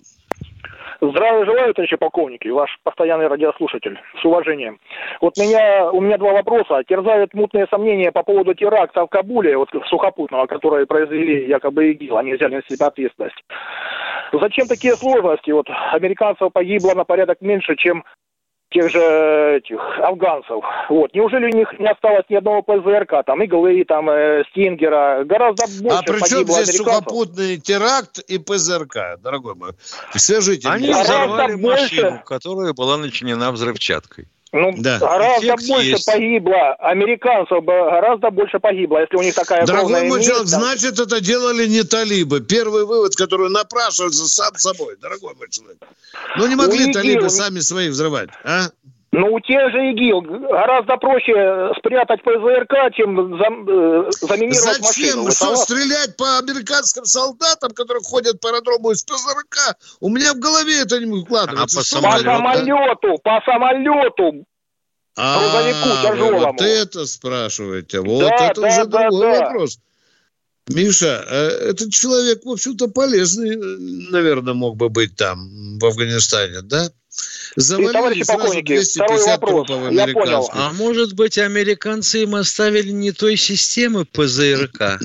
Здравия 1.00 1.44
желаю, 1.44 1.74
товарищи 1.74 1.96
полковники, 1.96 2.48
ваш 2.48 2.70
постоянный 2.83 3.27
радиослушатель. 3.27 3.98
С 4.20 4.24
уважением. 4.24 4.79
Вот 5.20 5.37
меня, 5.37 5.90
у 5.90 6.00
меня 6.00 6.16
два 6.16 6.33
вопроса. 6.33 6.83
Терзают 6.88 7.35
мутные 7.35 7.66
сомнения 7.68 8.11
по 8.11 8.22
поводу 8.22 8.55
теракта 8.55 9.05
в 9.05 9.09
Кабуле, 9.09 9.57
вот 9.57 9.68
сухопутного, 9.88 10.46
который 10.46 10.87
произвели 10.87 11.46
якобы 11.46 11.90
ИГИЛ. 11.90 12.16
Они 12.16 12.35
взяли 12.35 12.57
на 12.57 12.62
себя 12.62 12.87
ответственность. 12.87 13.44
Зачем 14.33 14.66
такие 14.66 14.94
сложности? 14.94 15.50
Вот 15.50 15.66
американцев 15.92 16.53
погибло 16.53 16.94
на 16.94 17.05
порядок 17.05 17.40
меньше, 17.40 17.77
чем 17.77 18.05
тех 18.75 18.91
же 18.91 19.57
этих 19.59 19.81
афганцев. 20.01 20.63
Вот. 20.91 21.15
Неужели 21.15 21.47
у 21.47 21.57
них 21.57 21.69
не 21.79 21.87
осталось 21.87 22.25
ни 22.29 22.35
одного 22.35 22.63
ПЗРК, 22.63 23.25
там, 23.25 23.43
иглы, 23.43 23.85
там, 23.85 24.11
э, 24.11 24.43
Стингера? 24.51 25.25
Гораздо 25.25 25.65
больше 25.83 25.99
А 25.99 26.03
при 26.03 26.19
чем 26.19 26.45
здесь 26.45 26.69
американцев. 26.69 26.75
сухопутный 26.77 27.57
теракт 27.59 28.19
и 28.19 28.39
ПЗРК, 28.39 29.19
дорогой 29.23 29.55
мой? 29.55 29.71
Свяжите 30.15 30.69
Они 30.69 30.89
меня. 30.89 31.03
взорвали 31.03 31.55
больше. 31.55 31.83
машину, 32.03 32.23
которая 32.27 32.73
была 32.73 32.97
начинена 32.97 33.53
взрывчаткой. 33.53 34.27
Ну, 34.55 34.73
Да. 34.79 34.99
гораздо 35.01 35.47
Эффект 35.49 35.67
больше 35.69 35.88
есть. 35.88 36.07
погибло. 36.07 36.75
Американцев 36.79 37.64
гораздо 37.64 38.31
больше 38.31 38.61
погибло, 38.61 38.99
если 39.01 39.17
у 39.17 39.23
них 39.23 39.35
такая 39.35 39.67
Дорогой 39.67 40.05
мой 40.05 40.23
человек, 40.23 40.49
там. 40.49 40.61
значит, 40.61 41.01
это 41.01 41.21
делали 41.21 41.67
не 41.67 41.83
талибы. 41.83 42.40
Первый 42.40 42.85
вывод, 42.87 43.17
который 43.17 43.51
напрашивается 43.51 44.29
сам 44.29 44.55
собой, 44.55 44.97
дорогой 45.03 45.35
мой 45.37 45.49
человек. 45.51 45.79
Ну, 46.37 46.47
не 46.47 46.55
могли 46.55 46.87
Ну, 46.87 46.93
талибы 46.93 47.31
сами 47.31 47.59
своих 47.59 47.90
взрывать, 47.90 48.29
а? 48.45 48.69
Ну, 49.16 49.33
у 49.33 49.38
тех 49.38 49.70
же 49.70 49.79
ИГИЛ 49.92 50.22
гораздо 50.50 50.96
проще 50.96 51.70
спрятать 51.79 52.20
ПЗРК, 52.24 52.92
чем 52.96 53.38
зам- 53.38 53.62
э, 53.68 54.11
заминировать 54.11 54.81
машину. 54.81 54.83
Зачем? 54.83 55.24
Вы 55.24 55.31
Что, 55.31 55.57
стрелять 55.57 56.16
по 56.16 56.38
американским 56.38 57.05
солдатам, 57.05 57.70
которые 57.70 58.03
ходят 58.03 58.40
по 58.40 58.48
аэродрому 58.48 58.90
из 58.90 59.05
ПЗРК? 59.05 59.77
У 60.00 60.09
меня 60.09 60.35
в 60.35 60.40
голове 60.40 60.83
это 60.83 60.98
не 60.98 61.12
укладывается. 61.12 61.79
А 61.79 61.81
по 61.81 61.85
Что 61.87 61.96
По 61.96 62.03
самолету, 62.03 63.18
по 63.22 63.40
самолету. 63.46 64.46
А, 65.16 65.38
грузовику 65.38 65.88
тяжелому. 66.03 66.53
вот 66.53 66.61
это 66.61 67.07
спрашиваете. 67.07 68.00
Вот 68.00 68.20
Да, 68.20 68.46
это 68.50 68.61
да, 68.62 68.66
уже 68.66 68.85
да, 68.87 69.09
другой 69.09 69.33
да. 69.33 69.40
вопрос. 69.44 69.79
Миша, 70.66 71.24
э, 71.31 71.48
этот 71.70 71.92
человек, 71.92 72.44
в 72.44 72.50
общем-то, 72.50 72.88
полезный, 72.88 73.55
э, 73.55 74.11
наверное, 74.11 74.55
мог 74.55 74.77
бы 74.77 74.88
быть 74.88 75.14
там, 75.14 75.79
в 75.79 75.85
Афганистане, 75.85 76.62
да? 76.62 76.88
Завалили 77.57 77.92
товарищи 77.92 78.22
сразу 78.24 78.40
полковники, 78.40 78.72
250 78.74 79.05
второй 79.05 79.24
вопрос. 79.24 79.66
трупов 79.66 79.92
Я 79.92 80.03
американских. 80.05 80.55
А 80.55 80.72
может 80.72 81.14
быть, 81.14 81.38
американцы 81.38 82.22
им 82.22 82.35
оставили 82.35 82.90
не 82.90 83.12
той 83.12 83.37
системы 83.37 84.05
ПЗРК? 84.05 85.00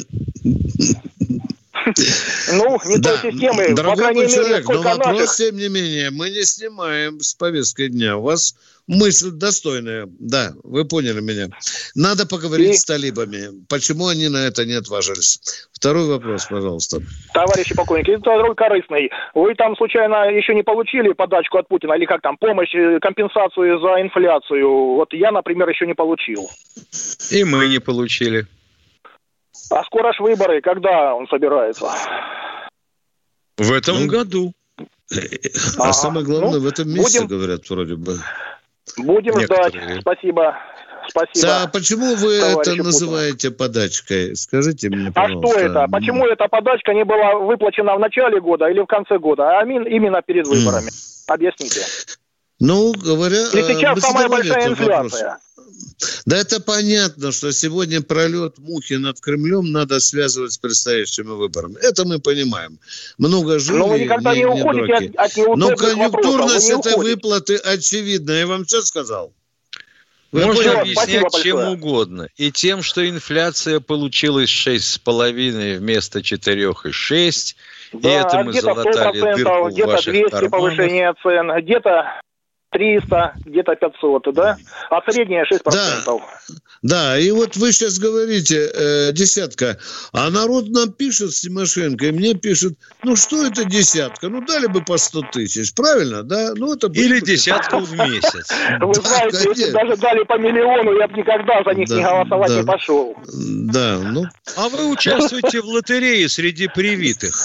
Ну, 2.53 2.79
не 2.85 2.97
Да, 2.97 3.17
той 3.17 3.31
системы. 3.31 3.65
По 3.69 3.75
дорогой 3.75 3.97
крайней 3.97 4.21
мой 4.21 4.27
мере, 4.27 4.35
человек, 4.35 4.65
но 4.67 4.81
вопрос, 4.81 5.19
наших. 5.19 5.35
тем 5.35 5.57
не 5.57 5.69
менее, 5.69 6.09
мы 6.11 6.29
не 6.29 6.43
снимаем 6.43 7.19
с 7.19 7.33
повестки 7.33 7.87
дня. 7.87 8.17
У 8.17 8.21
вас 8.21 8.55
мысль 8.87 9.29
достойная. 9.31 10.07
Да, 10.19 10.53
вы 10.63 10.85
поняли 10.85 11.21
меня. 11.21 11.49
Надо 11.95 12.25
поговорить 12.25 12.75
И- 12.75 12.77
с 12.77 12.85
талибами. 12.85 13.65
Почему 13.69 14.07
они 14.07 14.29
на 14.29 14.47
это 14.47 14.65
не 14.65 14.73
отважились? 14.73 15.39
Второй 15.71 16.07
вопрос, 16.07 16.47
пожалуйста. 16.49 17.01
Товарищи 17.33 17.75
полковники, 17.75 18.11
это 18.11 18.21
второй 18.21 18.55
корыстный. 18.55 19.11
Вы 19.33 19.55
там 19.55 19.75
случайно 19.77 20.29
еще 20.29 20.53
не 20.55 20.63
получили 20.63 21.13
подачку 21.13 21.57
от 21.57 21.67
Путина 21.67 21.93
или 21.93 22.05
как 22.05 22.21
там, 22.21 22.37
помощь, 22.37 22.73
э, 22.73 22.99
компенсацию 22.99 23.79
за 23.79 24.01
инфляцию? 24.01 24.95
Вот 24.95 25.13
я, 25.13 25.31
например, 25.31 25.69
еще 25.69 25.85
не 25.85 25.93
получил. 25.93 26.49
И 27.31 27.43
мы 27.43 27.67
не 27.67 27.79
получили. 27.79 28.47
А 29.71 29.83
скоро 29.83 30.13
ж 30.13 30.19
выборы, 30.19 30.61
когда 30.61 31.13
он 31.15 31.27
собирается? 31.27 31.85
В 33.57 33.71
этом 33.71 33.99
Ну, 34.01 34.07
году. 34.07 34.53
А 35.11 35.83
Ага. 35.83 35.93
самое 35.93 36.25
главное, 36.25 36.53
Ну, 36.53 36.59
в 36.61 36.67
этом 36.67 36.87
месяце, 36.89 37.21
будем- 37.21 37.27
говорят, 37.27 37.69
вроде 37.69 37.95
бы. 37.95 38.17
Будем 38.97 39.37
Некоторые. 39.37 39.69
ждать. 39.81 40.01
Спасибо. 40.01 40.57
Спасибо. 41.07 41.47
Да, 41.47 41.67
почему 41.73 42.15
вы 42.15 42.33
это 42.35 42.75
называете 42.75 43.49
подачкой? 43.51 44.35
Скажите 44.35 44.89
мне, 44.89 45.09
А 45.09 45.11
пожалуйста. 45.11 45.49
что 45.49 45.59
это? 45.59 45.87
Почему 45.91 46.25
эта 46.27 46.47
подачка 46.47 46.93
не 46.93 47.03
была 47.03 47.35
выплачена 47.35 47.95
в 47.95 47.99
начале 47.99 48.39
года 48.39 48.67
или 48.69 48.79
в 48.79 48.85
конце 48.85 49.17
года, 49.17 49.59
а 49.59 49.63
именно 49.65 50.21
перед 50.21 50.47
выборами? 50.47 50.89
Объясните. 51.27 51.81
Ну, 52.59 52.91
говоря... 52.93 53.47
И 53.47 53.63
сейчас 53.63 53.95
вы 53.95 54.01
самая 54.01 54.27
большая 54.27 54.57
этот 54.59 54.79
вопрос. 54.79 55.05
инфляция. 55.05 55.37
Да 56.25 56.37
это 56.37 56.61
понятно, 56.61 57.31
что 57.31 57.51
сегодня 57.51 58.01
пролет 58.01 58.57
мухи 58.57 58.93
над 58.93 59.19
Кремлем 59.19 59.71
надо 59.71 59.99
связывать 59.99 60.53
с 60.53 60.57
предстоящими 60.57 61.27
выборами. 61.29 61.75
Это 61.81 62.05
мы 62.05 62.19
понимаем. 62.19 62.79
Много 63.17 63.59
жили, 63.59 63.77
Но 63.77 63.87
вы 63.87 63.99
никогда 63.99 64.35
не 64.35 64.45
уходите 64.45 64.85
дураки. 64.87 65.11
от- 65.15 65.37
от 65.37 65.57
Но 65.57 65.75
конъюнктурность 65.75 66.69
не 66.69 66.79
этой 66.79 66.93
уходите. 66.93 67.15
выплаты 67.15 67.55
очевидна. 67.55 68.31
Я 68.31 68.47
вам 68.47 68.65
все 68.65 68.81
сказал. 68.81 69.33
Вы 70.31 70.45
Можно 70.45 70.81
объяснять 70.81 71.33
чем 71.41 71.57
угодно. 71.69 72.27
И 72.37 72.51
тем, 72.51 72.83
что 72.83 73.07
инфляция 73.09 73.79
получилась 73.79 74.49
6,5 74.49 75.77
вместо 75.79 76.21
4,6. 76.21 77.55
и 77.93 77.97
Да, 77.97 78.09
это 78.09 78.39
а 78.39 78.43
мы 78.43 78.53
залатали 78.61 79.19
100%, 79.21 79.35
дырку 79.37 79.69
где-то 79.69 79.87
ваших 79.89 80.13
200 80.13 80.29
карманах. 80.29 80.51
повышение 80.51 81.13
цен, 81.23 81.51
где-то 81.65 82.21
300, 82.71 83.33
где-то 83.45 83.75
500, 83.75 84.33
да? 84.33 84.57
А 84.89 85.01
средняя 85.11 85.45
6%. 85.45 86.21
Да, 86.81 87.19
и 87.19 87.31
вот 87.31 87.57
вы 87.57 87.73
сейчас 87.73 87.99
говорите, 87.99 88.71
э, 88.73 89.11
десятка, 89.11 89.77
а 90.13 90.29
народ 90.29 90.69
нам 90.69 90.91
пишет 90.93 91.31
с 91.33 91.41
Тимошенко, 91.41 92.05
и 92.05 92.11
мне 92.11 92.35
пишет, 92.35 92.77
ну 93.03 93.15
что 93.15 93.45
это 93.45 93.65
десятка? 93.65 94.29
Ну 94.29 94.41
дали 94.41 94.67
бы 94.67 94.81
по 94.81 94.97
100 94.97 95.21
тысяч, 95.33 95.73
правильно, 95.73 96.23
да? 96.23 96.53
Ну, 96.55 96.73
это 96.73 96.87
Или 96.87 97.19
десятку 97.19 97.79
в 97.79 97.91
месяц. 97.93 98.49
Вы 98.79 98.93
знаете, 98.93 99.49
если 99.49 99.71
даже 99.71 99.97
дали 99.97 100.23
по 100.23 100.37
миллиону, 100.37 100.93
я 100.97 101.07
бы 101.07 101.17
никогда 101.17 101.63
за 101.63 101.71
них 101.71 101.89
не 101.89 102.01
Да, 102.01 102.11
голосовать 102.11 102.49
да. 102.49 102.59
не 102.59 102.65
пошел. 102.65 103.15
Да, 103.33 103.97
ну... 103.97 104.23
А 104.55 104.69
вы 104.69 104.89
участвуете 104.89 105.61
в 105.61 105.65
лотерее 105.65 106.29
среди 106.29 106.67
привитых. 106.67 107.35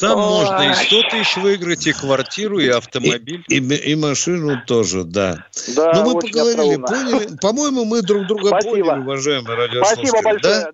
Там 0.00 0.18
Ой. 0.18 0.26
можно 0.44 0.70
и 0.70 0.86
100 0.86 1.02
тысяч 1.10 1.36
выиграть, 1.36 1.86
и 1.86 1.92
квартиру, 1.92 2.58
и 2.58 2.68
автомобиль. 2.68 3.44
И, 3.48 3.56
и 3.56 3.94
машину 3.94 4.60
тоже, 4.66 5.04
да. 5.04 5.46
Да, 5.74 5.92
ну, 5.94 6.04
мы 6.14 6.20
поговорили, 6.20 6.50
остроумно. 6.74 6.86
поняли. 6.86 7.36
По-моему, 7.40 7.84
мы 7.84 8.02
друг 8.02 8.26
друга 8.26 8.48
Спасибо. 8.48 8.70
поняли, 8.70 9.00
уважаемые 9.02 9.56
радиослушатели. 9.56 10.06
Спасибо 10.08 10.22
большое. 10.22 10.42
Да? 10.62 10.70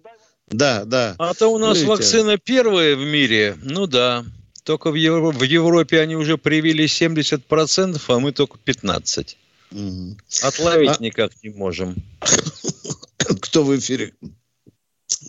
Да, 0.48 0.84
да. 0.84 1.14
А 1.18 1.34
то 1.34 1.48
у 1.48 1.58
нас 1.58 1.74
Видите? 1.78 1.90
вакцина 1.90 2.38
первая 2.38 2.94
в 2.96 3.04
мире. 3.04 3.56
Ну 3.62 3.86
да. 3.86 4.24
Только 4.64 4.90
в, 4.90 4.94
Евро- 4.94 5.30
в 5.32 5.42
Европе 5.42 6.00
они 6.00 6.16
уже 6.16 6.38
привили 6.38 6.84
70%, 6.86 8.00
а 8.08 8.18
мы 8.18 8.32
только 8.32 8.58
15%. 8.64 9.36
Мгм. 9.70 10.18
Отловить 10.42 10.90
А- 10.98 11.02
никак 11.02 11.32
не 11.42 11.50
можем. 11.50 11.96
Кто 13.40 13.64
в 13.64 13.76
эфире? 13.76 14.12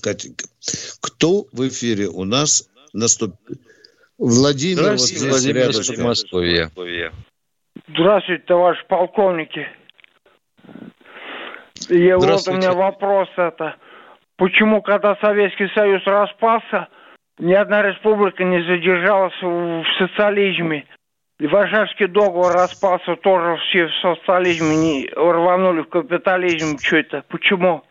Катенька. 0.02 0.46
Кто 1.02 1.48
в 1.52 1.68
эфире 1.68 2.08
у 2.08 2.24
нас 2.24 2.68
наступ... 2.94 3.36
Владимир, 4.18 4.78
вот 4.78 4.84
Здравствуйте, 4.84 5.20
здесь 5.20 5.32
Владимир 5.32 5.70
из 5.70 5.76
рядышком. 5.76 5.96
Подмосковья. 5.96 6.72
Здравствуйте, 7.88 8.44
товарищ 8.48 8.86
полковники. 8.88 9.68
И 11.90 12.12
вот 12.14 12.48
у 12.48 12.54
меня 12.54 12.72
вопрос 12.74 13.30
это. 13.38 13.76
Почему, 14.38 14.82
когда 14.82 15.16
Советский 15.18 15.68
Союз 15.74 16.02
распался, 16.06 16.88
ни 17.38 17.54
одна 17.54 17.84
республика 17.84 18.44
не 18.44 18.62
задержалась 18.64 19.40
в, 19.42 19.84
в 19.84 19.86
социализме? 20.00 20.86
И 21.40 21.46
Варшавский 21.46 22.08
договор 22.08 22.54
распался, 22.54 23.16
тоже 23.16 23.58
все 23.58 23.88
в 23.88 23.96
социализме 24.02 24.76
не 24.76 25.10
рванули 25.16 25.82
в 25.82 25.90
капитализм. 25.90 26.80
Что 26.80 26.98
это? 26.98 27.24
Почему? 27.30 27.84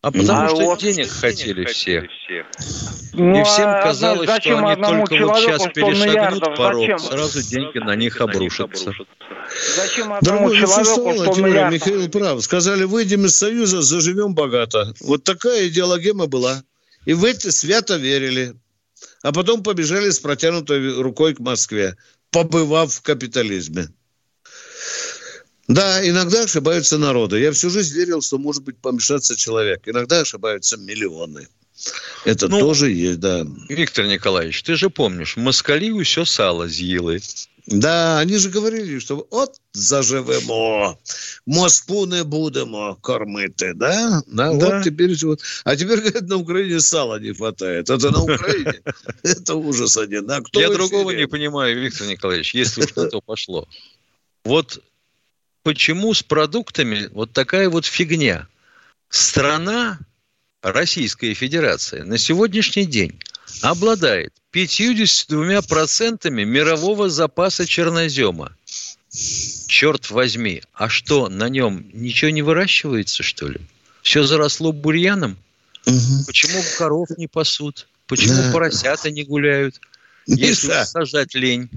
А 0.00 0.12
потому 0.12 0.40
А 0.40 0.48
что 0.48 0.64
вот- 0.64 0.80
денег 0.80 1.10
хотели 1.10 1.64
все. 1.64 2.08
Ну, 3.14 3.40
И 3.40 3.44
всем 3.44 3.68
а 3.68 3.82
казалось, 3.82 4.24
что 4.24 4.32
зачем 4.34 4.64
они 4.64 4.80
только 4.80 5.26
вот 5.26 5.38
сейчас 5.38 5.62
человеку 5.62 5.70
100 5.70 5.70
перешагнут 5.72 6.56
порог, 6.56 6.80
Зачем? 6.82 6.98
сразу 7.00 7.42
деньги 7.42 7.78
на 7.78 7.96
них 7.96 8.20
обрушатся. 8.20 8.92
Зачем 9.74 10.12
одному 10.12 10.50
Дорогой, 10.50 10.56
ну, 10.60 10.66
человеку 10.66 10.84
существовало, 10.84 11.24
100 11.24 11.34
Тимур, 11.34 11.48
миллиардов? 11.48 11.86
Михаил 11.86 12.08
прав. 12.10 12.42
Сказали, 12.42 12.84
выйдем 12.84 13.24
из 13.24 13.36
Союза, 13.36 13.82
заживем 13.82 14.34
богато. 14.34 14.94
Вот 15.00 15.24
такая 15.24 15.66
идеологема 15.66 16.26
была. 16.26 16.62
И 17.04 17.12
в 17.14 17.24
эти 17.24 17.48
свято 17.48 17.96
верили. 17.96 18.54
А 19.22 19.32
потом 19.32 19.64
побежали 19.64 20.10
с 20.10 20.20
протянутой 20.20 21.00
рукой 21.02 21.34
к 21.34 21.40
Москве, 21.40 21.96
побывав 22.30 22.92
в 22.92 23.02
капитализме. 23.02 23.88
Да, 25.68 26.08
иногда 26.08 26.44
ошибаются 26.44 26.98
народы. 26.98 27.40
Я 27.40 27.52
всю 27.52 27.70
жизнь 27.70 27.94
верил, 27.94 28.22
что 28.22 28.38
может 28.38 28.64
быть 28.64 28.78
помешаться 28.78 29.36
человек. 29.36 29.82
Иногда 29.86 30.20
ошибаются 30.20 30.76
миллионы. 30.78 31.46
Это 32.24 32.48
Ну, 32.48 32.58
тоже 32.58 32.90
есть, 32.90 33.20
да. 33.20 33.46
Виктор 33.68 34.06
Николаевич, 34.06 34.62
ты 34.62 34.74
же 34.74 34.88
помнишь, 34.90 35.36
москалі 35.36 35.92
усё 35.92 36.26
сало 36.26 36.68
з'їли. 36.68 37.20
Да, 37.70 38.18
они 38.18 38.38
же 38.38 38.48
говорили, 38.48 38.98
что 38.98 39.26
от 39.30 39.60
заживемо, 39.74 40.96
Москву 41.46 42.06
не 42.06 42.24
будемо 42.24 42.96
кормити, 43.00 43.72
да? 43.76 44.22
да? 44.26 44.52
Да. 44.52 44.66
Вот 44.66 44.84
теперь 44.84 45.14
вот. 45.22 45.42
А 45.64 45.76
теперь, 45.76 46.00
говорят, 46.00 46.28
на 46.28 46.36
Украине 46.36 46.80
сала 46.80 47.20
не 47.20 47.34
хватает. 47.34 47.90
Это 47.90 48.10
на 48.10 48.22
Украине. 48.22 48.80
Это 49.22 49.54
ужас 49.54 49.98
один. 49.98 50.30
А 50.30 50.40
кто 50.40 50.60
Я 50.60 50.70
другого 50.70 51.10
не 51.10 51.26
понимаю, 51.26 51.78
Виктор 51.80 52.06
Николаевич, 52.06 52.54
если 52.54 52.84
уж 52.84 52.96
на 52.96 53.06
то 53.10 53.20
пошло. 53.20 53.68
Вот 54.44 54.82
почему 55.62 56.14
с 56.14 56.22
продуктами 56.22 57.08
вот 57.12 57.32
такая 57.32 57.68
вот 57.68 57.86
фигня? 57.86 58.46
Страна, 59.08 59.98
Российская 60.62 61.34
Федерация, 61.34 62.04
на 62.04 62.18
сегодняшний 62.18 62.84
день 62.84 63.18
обладает 63.62 64.32
52% 64.52 66.30
мирового 66.30 67.08
запаса 67.08 67.66
чернозема. 67.66 68.52
Черт 69.66 70.10
возьми, 70.10 70.62
а 70.74 70.88
что, 70.88 71.28
на 71.28 71.48
нем 71.48 71.86
ничего 71.92 72.30
не 72.30 72.42
выращивается, 72.42 73.22
что 73.22 73.48
ли? 73.48 73.60
Все 74.02 74.24
заросло 74.24 74.72
бурьяном? 74.72 75.36
Мгм. 75.86 76.24
Почему 76.26 76.62
коров 76.76 77.08
не 77.16 77.26
пасут? 77.26 77.88
Почему 78.06 78.42
Да. 78.42 78.52
поросята 78.52 79.10
не 79.10 79.24
гуляют? 79.24 79.80
Если 80.26 80.68
Миша, 80.68 80.84
сажать 80.84 81.34
лень. 81.34 81.70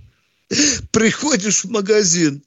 приходишь 0.92 1.64
в 1.64 1.72
магазин, 1.72 2.44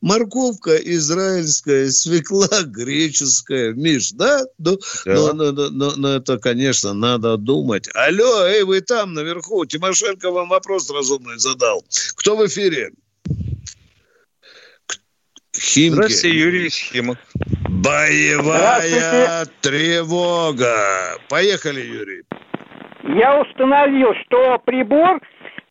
морковка 0.00 0.76
израильская, 0.76 1.90
свекла 1.90 2.62
греческая. 2.62 3.72
Миш, 3.72 4.12
да? 4.12 4.44
Ну, 4.58 4.78
ну, 5.04 5.32
ну, 5.32 5.52
ну, 5.52 5.70
ну, 5.70 5.92
ну, 5.96 6.08
это, 6.08 6.38
конечно, 6.38 6.94
надо 6.94 7.36
думать. 7.36 7.88
Алло, 7.94 8.46
эй, 8.46 8.62
вы 8.62 8.80
там 8.80 9.14
наверху, 9.14 9.64
Тимошенко 9.64 10.30
вам 10.30 10.48
вопрос 10.48 10.90
разумный 10.90 11.38
задал. 11.38 11.84
Кто 12.16 12.36
в 12.36 12.46
эфире? 12.46 12.92
Химки. 15.56 15.94
Здравствуйте, 15.94 16.38
Юрий 16.38 16.70
Химок. 16.70 17.18
Боевая 17.68 19.46
тревога. 19.60 21.18
Поехали, 21.28 21.80
Юрий. 21.80 22.22
Я 23.02 23.40
установил, 23.40 24.08
что 24.26 24.58
прибор, 24.64 25.20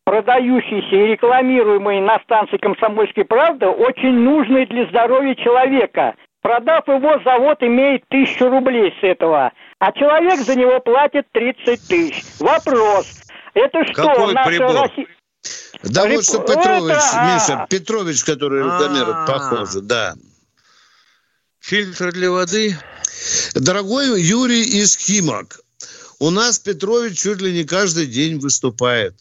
продающийся 0.08 0.96
и 0.96 1.12
рекламируемый 1.12 2.00
на 2.00 2.18
станции 2.20 2.56
«Комсомольской 2.56 3.26
правды», 3.26 3.66
очень 3.66 4.14
нужный 4.14 4.64
для 4.64 4.86
здоровья 4.88 5.34
человека. 5.34 6.14
Продав 6.40 6.88
его, 6.88 7.20
завод 7.24 7.58
имеет 7.60 8.08
тысячу 8.08 8.48
рублей 8.48 8.90
с 8.98 9.04
этого, 9.04 9.52
а 9.78 9.92
человек 9.92 10.40
за 10.40 10.54
него 10.54 10.80
платит 10.80 11.26
30 11.32 11.86
тысяч. 11.86 12.24
Вопрос. 12.40 13.20
Это 13.52 13.84
что, 13.84 14.02
Какой 14.02 14.32
наша 14.32 14.48
прибор? 14.48 14.88
Россия... 14.88 15.06
Да 15.82 16.06
Реп- 16.06 16.14
вот 16.14 16.24
что 16.24 16.38
Петрович, 16.38 16.96
это, 16.96 17.10
а. 17.12 17.34
Миша, 17.34 17.66
Петрович, 17.68 18.24
который 18.24 18.60
рекламирует, 18.60 19.26
похоже, 19.26 19.82
да. 19.82 20.14
Фильтр 21.60 22.12
для 22.12 22.30
воды. 22.30 22.74
Дорогой 23.54 24.22
Юрий 24.22 24.62
из 24.62 24.96
Химок, 24.96 25.60
у 26.18 26.30
нас 26.30 26.58
Петрович 26.58 27.20
чуть 27.20 27.42
ли 27.42 27.52
не 27.52 27.64
каждый 27.64 28.06
день 28.06 28.38
выступает. 28.38 29.14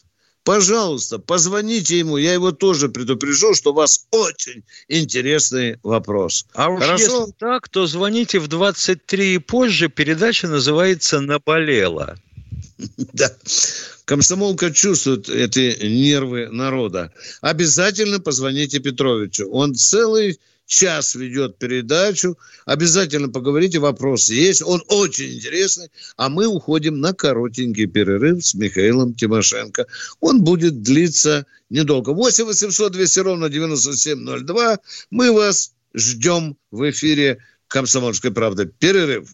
Пожалуйста, 0.48 1.20
позвоните 1.20 2.00
ему, 2.00 2.16
я 2.16 2.32
его 2.32 2.54
тоже 2.54 2.88
предупрежу, 2.88 3.54
что 3.54 3.72
у 3.72 3.74
вас 3.74 4.08
очень 4.12 4.64
интересный 4.88 5.78
вопрос. 5.84 6.46
А 6.54 6.70
уж 6.70 6.80
Хорошо? 6.80 7.04
если 7.04 7.34
так, 7.38 7.68
то 7.68 7.86
звоните 7.86 8.40
в 8.40 8.48
23 8.48 9.36
и 9.36 9.38
позже. 9.40 9.90
Передача 9.90 10.48
называется 10.48 11.20
«Наболело». 11.20 12.18
Да. 13.14 13.30
Комсомолка 14.06 14.72
чувствует 14.72 15.28
эти 15.28 15.86
нервы 15.86 16.48
народа. 16.50 17.12
Обязательно 17.42 18.22
позвоните 18.22 18.80
Петровичу. 18.80 19.50
Он 19.50 19.76
целый 19.76 20.40
час 20.68 21.16
ведет 21.16 21.58
передачу. 21.58 22.38
Обязательно 22.66 23.30
поговорите, 23.30 23.80
вопрос 23.80 24.30
есть. 24.30 24.62
Он 24.62 24.84
очень 24.90 25.34
интересный. 25.36 25.90
А 26.18 26.30
мы 26.30 26.46
уходим 26.46 27.00
на 27.00 27.14
коротенький 27.14 27.88
перерыв 27.88 28.46
с 28.46 28.54
Михаилом 28.54 29.16
Тимошенко. 29.16 29.88
Он 30.20 30.44
будет 30.44 30.82
длиться 30.84 31.46
недолго. 31.70 32.12
8 32.12 32.46
800 32.46 32.92
200 32.92 33.20
ровно 33.20 33.50
9702. 33.50 34.80
Мы 35.10 35.32
вас 35.32 35.72
ждем 35.96 36.58
в 36.72 36.90
эфире 36.92 37.40
«Комсомольской 37.68 38.32
правды». 38.32 38.66
Перерыв. 38.66 39.30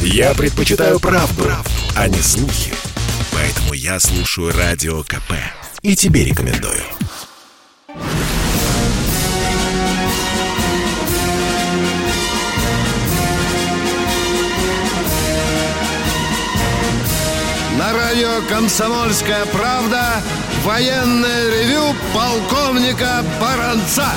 Я 0.00 0.34
предпочитаю 0.34 0.98
правду, 0.98 1.44
а 1.94 2.08
не 2.08 2.20
слухи. 2.20 2.72
Поэтому 3.32 3.74
я 3.74 4.00
слушаю 4.00 4.50
Радио 4.52 5.02
КП. 5.02 5.32
И 5.82 5.94
тебе 5.94 6.24
рекомендую. 6.24 6.82
Радио 18.10 18.42
«Комсомольская 18.48 19.46
правда» 19.46 20.20
военное 20.64 21.48
ревю 21.48 21.94
полковника 22.12 23.24
Баранца. 23.40 24.08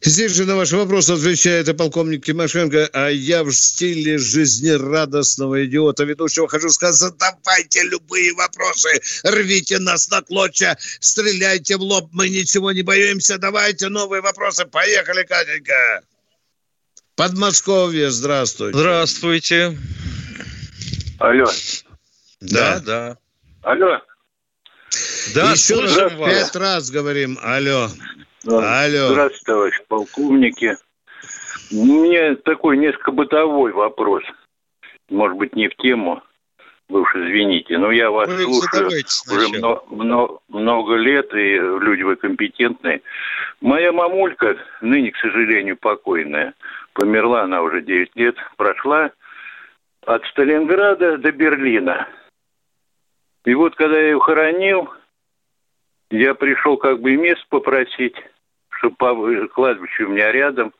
Здесь 0.00 0.32
же 0.32 0.46
на 0.46 0.56
ваш 0.56 0.72
вопрос 0.72 1.10
отвечает 1.10 1.68
и 1.68 1.74
полковник 1.74 2.24
Тимошенко, 2.24 2.88
а 2.94 3.08
я 3.08 3.44
в 3.44 3.52
стиле 3.52 4.16
жизнерадостного 4.16 5.66
идиота 5.66 6.04
ведущего 6.04 6.48
хочу 6.48 6.70
сказать, 6.70 6.96
задавайте 6.96 7.82
любые 7.82 8.32
вопросы, 8.32 8.88
рвите 9.22 9.78
нас 9.78 10.10
на 10.10 10.22
клочья, 10.22 10.78
стреляйте 10.98 11.76
в 11.76 11.82
лоб, 11.82 12.08
мы 12.12 12.30
ничего 12.30 12.72
не 12.72 12.80
боимся, 12.80 13.36
давайте 13.36 13.90
новые 13.90 14.22
вопросы. 14.22 14.64
Поехали, 14.64 15.24
Катенька. 15.24 16.00
Подмосковье, 17.16 18.10
здравствуйте. 18.10 18.78
Здравствуйте. 18.78 19.78
Алло. 21.18 21.44
Да, 22.40 22.80
да. 22.84 23.16
Алло. 23.62 24.00
Да, 25.34 25.52
Еще 25.52 25.80
раз, 25.80 26.12
вас. 26.14 26.32
пять 26.52 26.56
раз 26.56 26.90
говорим. 26.90 27.38
Алло. 27.42 27.88
Алло. 28.46 29.08
Здравствуйте, 29.12 29.44
товарищ 29.44 29.80
полковники. 29.88 30.76
У 31.72 31.84
меня 31.84 32.34
такой 32.36 32.78
несколько 32.78 33.12
бытовой 33.12 33.72
вопрос. 33.72 34.22
Может 35.10 35.36
быть, 35.36 35.54
не 35.54 35.68
в 35.68 35.76
тему. 35.76 36.22
Вы 36.88 37.02
уж 37.02 37.14
извините, 37.14 37.78
но 37.78 37.92
я 37.92 38.10
вас 38.10 38.28
Вы 38.28 38.42
слушаю 38.42 38.88
уже 38.88 39.00
сначала. 39.06 39.48
мно- 39.58 39.84
мно- 39.90 40.40
много 40.48 40.94
лет, 40.96 41.32
и 41.34 41.54
люди 41.56 42.02
вы 42.02 42.16
компетентные. 42.16 43.02
Моя 43.60 43.92
мамулька, 43.92 44.56
ныне, 44.80 45.12
к 45.12 45.16
сожалению, 45.18 45.76
покойная, 45.76 46.54
померла 46.94 47.42
она 47.42 47.62
уже 47.62 47.82
9 47.82 48.10
лет, 48.16 48.34
прошла 48.56 49.12
от 50.04 50.24
Сталинграда 50.32 51.16
до 51.18 51.30
Берлина. 51.30 52.08
И 53.44 53.54
вот, 53.54 53.74
когда 53.74 53.98
я 53.98 54.06
ее 54.08 54.20
хоронил, 54.20 54.90
я 56.10 56.34
пришел 56.34 56.76
как 56.76 57.00
бы 57.00 57.16
место 57.16 57.44
попросить, 57.48 58.16
чтобы 58.70 59.48
кладбище 59.48 60.04
у 60.04 60.08
меня 60.08 60.32
рядом 60.32 60.72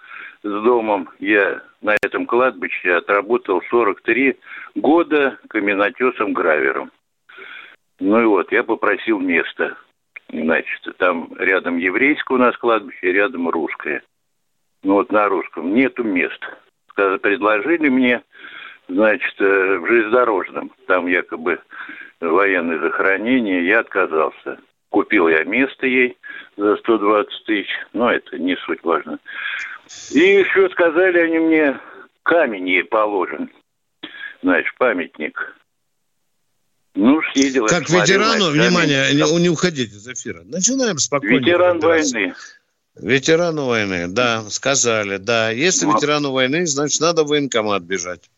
с 0.42 0.48
домом. 0.48 1.08
Я 1.18 1.62
на 1.80 1.96
этом 2.02 2.26
кладбище 2.26 2.94
отработал 2.94 3.62
43 3.70 4.36
года 4.74 5.38
каменотесом-гравером. 5.48 6.90
Ну 8.00 8.20
и 8.20 8.24
вот, 8.24 8.50
я 8.52 8.64
попросил 8.64 9.20
место. 9.20 9.76
Значит, 10.32 10.96
там 10.98 11.32
рядом 11.38 11.78
еврейское 11.78 12.34
у 12.34 12.38
нас 12.38 12.56
кладбище, 12.56 13.12
рядом 13.12 13.48
русское. 13.48 14.02
Ну 14.82 14.94
вот 14.94 15.12
на 15.12 15.28
русском 15.28 15.74
нету 15.74 16.04
места. 16.04 16.58
Сказали, 16.90 17.18
предложили 17.18 17.88
мне, 17.88 18.22
значит, 18.88 19.34
э, 19.40 19.78
в 19.78 19.86
железнодорожном, 19.86 20.72
там 20.86 21.06
якобы 21.06 21.60
военное 22.20 22.78
захоронение, 22.78 23.66
я 23.66 23.80
отказался. 23.80 24.58
Купил 24.90 25.28
я 25.28 25.44
место 25.44 25.86
ей 25.86 26.16
за 26.56 26.76
120 26.76 27.44
тысяч, 27.46 27.68
но 27.92 28.10
это 28.10 28.38
не 28.38 28.56
суть 28.56 28.82
важно. 28.82 29.18
И 30.10 30.18
еще 30.18 30.68
сказали 30.70 31.18
они 31.18 31.38
мне, 31.38 31.80
камень 32.24 32.68
ей 32.68 32.84
положен, 32.84 33.50
значит, 34.42 34.72
памятник. 34.78 35.56
Ну, 36.94 37.20
съездил. 37.32 37.66
Как 37.66 37.84
посмотрел, 37.84 38.18
ветерану, 38.18 38.44
значит, 38.50 38.68
внимание, 38.68 39.14
не, 39.14 39.42
не 39.42 39.48
уходите 39.48 39.94
из 39.96 40.08
эфира. 40.08 40.42
Начинаем 40.44 40.98
спокойно. 40.98 41.38
Ветеран 41.38 41.78
войны. 41.78 42.34
Ветерану 42.96 43.66
войны, 43.66 44.08
да, 44.08 44.42
сказали, 44.50 45.16
да. 45.18 45.50
Если 45.50 45.86
Ну. 45.86 45.94
ветерану 45.94 46.32
войны, 46.32 46.66
значит, 46.66 47.00
надо 47.00 47.22
в 47.22 47.28
военкомат 47.28 47.82
бежать. 47.82 48.28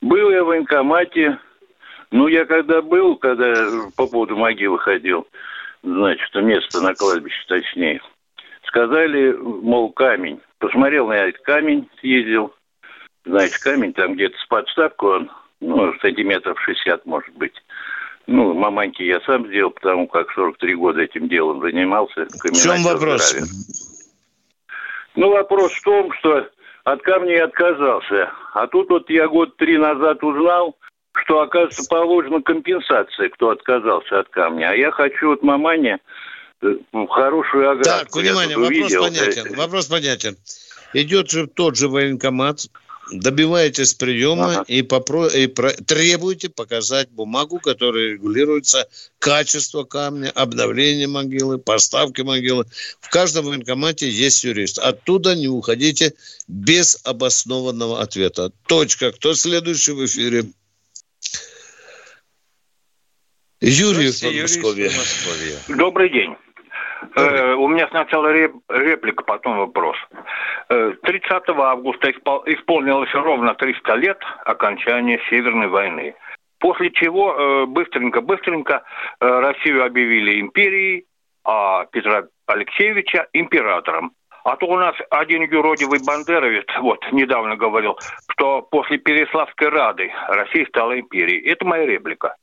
Был 0.00 0.30
я 0.30 0.44
в 0.44 0.46
военкомате. 0.46 1.38
Ну, 2.12 2.28
я 2.28 2.44
когда 2.44 2.82
был, 2.82 3.16
когда 3.16 3.54
по 3.96 4.06
поводу 4.06 4.36
могилы 4.36 4.78
ходил, 4.78 5.26
значит, 5.82 6.34
место 6.34 6.82
на 6.82 6.94
кладбище 6.94 7.42
точнее, 7.48 8.02
сказали, 8.66 9.32
мол, 9.32 9.90
камень. 9.92 10.38
Посмотрел 10.58 11.08
на 11.08 11.14
этот 11.14 11.40
камень, 11.42 11.88
съездил. 12.00 12.54
Значит, 13.24 13.58
камень 13.58 13.94
там 13.94 14.14
где-то 14.14 14.36
с 14.36 14.46
подставку, 14.46 15.06
он, 15.06 15.30
ну, 15.60 15.94
сантиметров 16.00 16.60
60, 16.60 17.06
может 17.06 17.34
быть. 17.34 17.54
Ну, 18.26 18.52
маманьки 18.52 19.02
я 19.02 19.20
сам 19.22 19.46
сделал, 19.46 19.70
потому 19.70 20.06
как 20.06 20.30
43 20.32 20.74
года 20.74 21.00
этим 21.00 21.28
делом 21.28 21.62
занимался. 21.62 22.26
В 22.26 22.62
чем 22.62 22.82
вопрос? 22.82 23.34
Ну, 25.14 25.30
вопрос 25.30 25.72
в 25.72 25.82
том, 25.82 26.12
что 26.12 26.46
от 26.84 27.02
камня 27.02 27.36
я 27.36 27.44
отказался. 27.44 28.30
А 28.52 28.66
тут 28.66 28.90
вот 28.90 29.08
я 29.08 29.28
год 29.28 29.56
три 29.56 29.78
назад 29.78 30.22
узнал, 30.22 30.76
что, 31.24 31.40
оказывается, 31.40 31.84
положена 31.88 32.42
компенсация, 32.42 33.28
кто 33.30 33.50
отказался 33.50 34.20
от 34.20 34.28
камня. 34.28 34.70
А 34.70 34.74
я 34.74 34.90
хочу 34.90 35.28
вот 35.28 35.42
мамане 35.42 35.98
э, 36.60 36.74
хорошую 37.08 37.70
оградку. 37.70 38.04
Так, 38.04 38.16
внимание, 38.16 38.56
вопрос 38.56 38.78
увидел. 38.78 39.02
понятен. 39.02 39.54
Вопрос 39.56 39.86
понятен. 39.86 40.36
Идет 40.94 41.30
же 41.30 41.46
тот 41.46 41.76
же 41.76 41.88
военкомат, 41.88 42.66
добиваетесь 43.10 43.94
приема 43.94 44.64
и, 44.66 44.82
попро... 44.82 45.26
и 45.26 45.46
про- 45.46 45.72
требуете 45.72 46.48
показать 46.48 47.10
бумагу, 47.10 47.58
которая 47.60 48.12
регулируется 48.12 48.88
качество 49.18 49.84
камня, 49.84 50.30
обновление 50.34 51.08
могилы, 51.08 51.58
поставки 51.58 52.22
могилы. 52.22 52.64
В 53.00 53.08
каждом 53.10 53.46
военкомате 53.46 54.08
есть 54.08 54.44
юрист. 54.44 54.78
Оттуда 54.78 55.34
не 55.34 55.48
уходите 55.48 56.14
без 56.48 57.00
обоснованного 57.04 58.00
ответа. 58.00 58.50
Точка. 58.66 59.12
Кто 59.12 59.34
следующий 59.34 59.92
в 59.92 60.04
эфире? 60.04 60.44
Юрий 64.32 64.62
Подмосковье. 64.88 65.78
Добрый 65.78 66.08
день. 66.10 66.36
Э, 67.16 67.54
у 67.54 67.68
меня 67.68 67.88
сначала 67.88 68.32
реп- 68.32 68.60
реплика, 68.68 69.22
потом 69.24 69.58
вопрос. 69.58 69.96
Э, 70.68 70.92
30 71.02 71.48
августа 71.48 72.10
испол- 72.10 72.42
исполнилось 72.46 73.12
ровно 73.12 73.54
300 73.54 73.94
лет 73.96 74.18
окончания 74.44 75.20
Северной 75.30 75.68
войны. 75.68 76.14
После 76.58 76.90
чего 76.90 77.34
э, 77.34 77.66
быстренько-быстренько 77.66 78.82
э, 79.20 79.26
Россию 79.26 79.84
объявили 79.84 80.40
империей, 80.40 81.06
а 81.44 81.86
Петра 81.86 82.24
Алексеевича 82.46 83.26
императором. 83.32 84.12
А 84.44 84.56
то 84.56 84.66
у 84.66 84.76
нас 84.76 84.94
один 85.10 85.42
юродивый 85.42 86.00
бандеровец 86.04 86.66
вот 86.80 86.98
недавно 87.12 87.56
говорил, 87.56 87.96
что 88.28 88.62
после 88.62 88.98
Переславской 88.98 89.68
Рады 89.68 90.10
Россия 90.28 90.66
стала 90.66 90.98
империей. 90.98 91.48
Это 91.48 91.64
моя 91.64 91.86
реплика. 91.86 92.36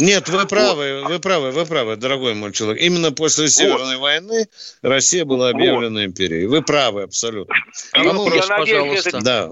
Нет, 0.00 0.28
вы 0.28 0.46
правы, 0.46 1.02
вы 1.04 1.18
правы, 1.18 1.50
вы 1.50 1.66
правы, 1.66 1.96
дорогой 1.96 2.34
мой 2.34 2.52
человек. 2.52 2.80
Именно 2.80 3.10
после 3.10 3.48
Северной 3.48 3.96
войны 3.96 4.46
Россия 4.82 5.24
была 5.24 5.48
объявлена 5.50 6.04
империей. 6.04 6.46
Вы 6.46 6.62
правы 6.62 7.02
абсолютно. 7.02 7.52
Я- 7.94 8.04
По-моему, 8.04 8.36
я 8.36 8.46
надеюсь, 8.46 9.06
это- 9.06 9.20
Да. 9.20 9.50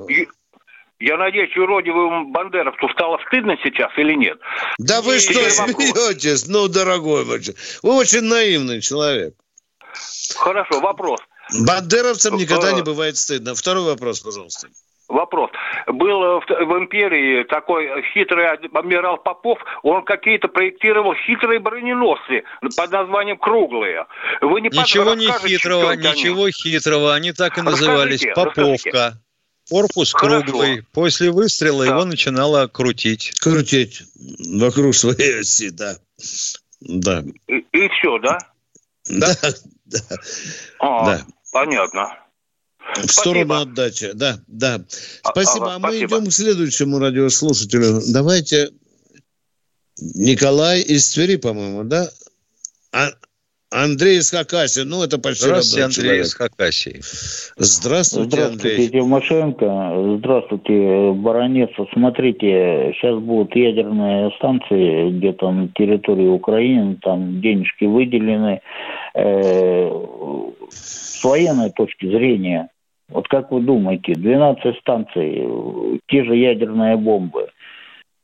Я 0.99 1.17
надеюсь, 1.19 1.55
юродивому 1.55 2.29
бандеровцу 2.31 2.89
стало 2.91 3.19
стыдно 3.27 3.57
сейчас 3.63 3.91
или 3.99 4.15
нет? 4.15 4.39
Да 4.79 5.03
вы 5.03 5.17
И 5.17 5.19
что, 5.19 5.35
вопрос. 5.35 5.85
смеетесь? 5.91 6.47
Ну, 6.47 6.69
дорогой 6.69 7.25
мой 7.25 7.41
человек. 7.43 7.57
Вы 7.83 7.95
очень 7.97 8.23
наивный 8.23 8.81
человек. 8.81 9.35
Хорошо, 10.37 10.81
вопрос. 10.81 11.21
Бандеровцам 11.53 12.37
никогда 12.37 12.71
Э, 12.71 12.75
не 12.75 12.83
бывает 12.83 13.17
стыдно. 13.17 13.55
Второй 13.55 13.85
вопрос, 13.85 14.21
пожалуйста. 14.21 14.69
Вопрос. 15.09 15.51
Был 15.87 16.23
э, 16.23 16.41
в, 16.41 16.47
в 16.47 16.79
империи 16.79 17.45
такой 17.45 18.03
хитрый 18.13 18.49
адмирал 18.49 19.19
Попов, 19.19 19.59
он 19.83 20.05
какие-то 20.05 20.49
проектировал 20.49 21.15
хитрые 21.15 21.61
броненосцы 21.61 22.43
под 22.77 22.91
названием 22.91 23.39
«Круглые». 23.39 24.07
Вы 24.41 24.61
не 24.61 24.69
Ничего 24.69 25.15
не 25.15 25.27
хитрого, 25.27 25.93
это 25.93 26.11
они? 26.11 26.21
ничего 26.21 26.51
хитрого. 26.51 27.15
Они 27.15 27.33
так 27.33 27.57
и 27.57 27.61
Расскажите, 27.61 27.87
назывались. 27.87 28.27
Поповка. 28.35 29.21
Корпус 29.69 30.13
Хорошо. 30.13 30.45
круглый. 30.45 30.83
После 30.93 31.31
выстрела 31.31 31.83
его 31.83 32.05
начинало 32.05 32.69
крутить. 32.69 33.33
Крутить 33.41 34.03
вокруг 34.61 34.95
своей 34.95 35.41
оси, 35.41 35.71
да. 35.71 35.97
Да. 36.81 37.25
И, 37.49 37.89
все, 37.89 38.19
да? 38.19 38.39
Да, 39.09 39.35
да. 39.91 40.01
А, 40.81 41.07
Да. 41.07 41.27
Понятно. 41.53 42.19
В 42.97 43.09
сторону 43.09 43.55
отдачи, 43.55 44.13
да, 44.15 44.39
да. 44.47 44.81
А- 45.23 45.31
Спасибо. 45.31 45.67
ага, 45.67 45.75
А 45.75 45.79
мы 45.79 45.89
спасибо. 45.89 46.17
идем 46.19 46.27
к 46.31 46.33
следующему 46.33 46.99
радиослушателю. 46.99 48.01
Давайте 48.13 48.71
Николай 49.99 50.83
из 50.83 51.11
Твери, 51.11 51.37
по-моему, 51.37 51.85
да? 51.85 52.11
А- 52.93 53.11
Андрей 53.71 54.19
из 54.19 54.31
Хакасии. 54.31 54.83
Ну, 54.83 55.03
это 55.03 55.19
почти 55.19 55.45
Здравствуйте, 55.45 55.85
Андрей 55.85 56.03
человек. 56.03 56.25
из 56.25 56.35
Хакасии. 56.35 57.01
Здравствуйте, 57.57 58.31
Здравствуйте, 58.31 58.75
Андрей. 58.75 58.89
Тимошенко. 58.89 60.17
Здравствуйте, 60.19 61.13
Баранец. 61.13 61.71
Смотрите, 61.93 62.93
сейчас 62.95 63.19
будут 63.19 63.57
ядерные 63.57 64.31
станции 64.37 65.11
где-то 65.11 65.51
на 65.51 65.69
территории 65.69 66.29
Украины, 66.29 66.97
там 67.03 67.41
денежки 67.41 67.85
выделены. 67.85 68.61
Э, 69.15 69.91
с 70.71 71.25
военной 71.25 71.71
точки 71.71 72.07
зрения, 72.07 72.69
вот 73.09 73.27
как 73.29 73.51
вы 73.51 73.61
думаете, 73.61 74.15
12 74.15 74.79
станций, 74.79 76.01
те 76.09 76.25
же 76.25 76.37
ядерные 76.37 76.97
бомбы, 76.97 77.49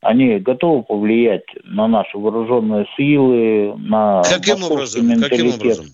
Они 0.03 0.41
готовы 0.41 0.83
повлиять 0.83 1.45
на 1.63 1.87
наши 1.87 2.19
вооруженные 2.19 2.87
силы, 2.97 3.77
на 3.79 4.23
Каким 4.25 4.65
образом? 4.65 5.21
Каким 5.21 5.55
образом? 5.55 5.87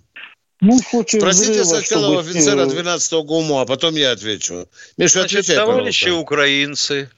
Ну, 0.63 0.79
в 0.79 0.83
случае 0.83 1.21
Спросите 1.21 1.61
взрыва, 1.61 1.65
сначала 1.81 2.05
чтобы- 2.07 2.21
офицера 2.31 2.67
12-го 2.67 3.23
ГУМО, 3.23 3.61
а 3.61 3.67
потом 3.67 3.95
я 3.95 4.13
отвечу. 4.13 4.67
Миша, 4.97 5.21
Значит, 5.21 5.41
отвечай, 5.41 5.57
товарищи 5.57 6.05
пожалуйста. 6.07 6.23
украинцы, 6.23 7.11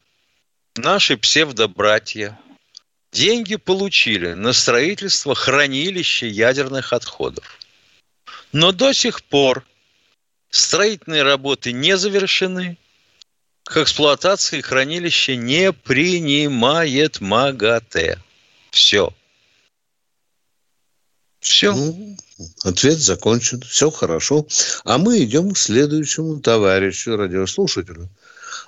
наши 0.76 1.16
псевдобратья, 1.16 2.38
деньги 3.12 3.54
получили 3.54 4.32
на 4.34 4.52
строительство 4.52 5.34
хранилища 5.36 6.26
ядерных 6.26 6.92
отходов. 6.92 7.44
Но 8.52 8.72
до 8.72 8.92
сих 8.92 9.22
пор 9.22 9.64
строительные 10.50 11.22
работы 11.22 11.72
не 11.72 11.96
завершены, 11.96 12.76
к 13.70 13.76
эксплуатации 13.76 14.60
хранилища 14.60 15.36
не 15.36 15.72
принимает 15.72 17.20
МАГАТЭ. 17.20 18.18
Все. 18.72 19.14
Все. 21.38 21.72
Ну, 21.72 22.16
ответ 22.64 22.98
закончен. 22.98 23.60
Все 23.62 23.90
хорошо. 23.90 24.44
А 24.84 24.98
мы 24.98 25.22
идем 25.22 25.52
к 25.52 25.58
следующему 25.58 26.40
товарищу, 26.40 27.16
радиослушателю. 27.16 28.08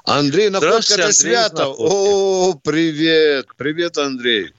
Андрей, 0.05 0.50
находка 0.50 0.94
это 0.94 0.94
Андрей 0.94 1.11
из 1.11 1.18
свято. 1.18 1.62
Находки. 1.64 1.82
О, 1.82 2.55
привет. 2.62 3.48
Привет, 3.57 3.98
Андрей. 3.98 4.55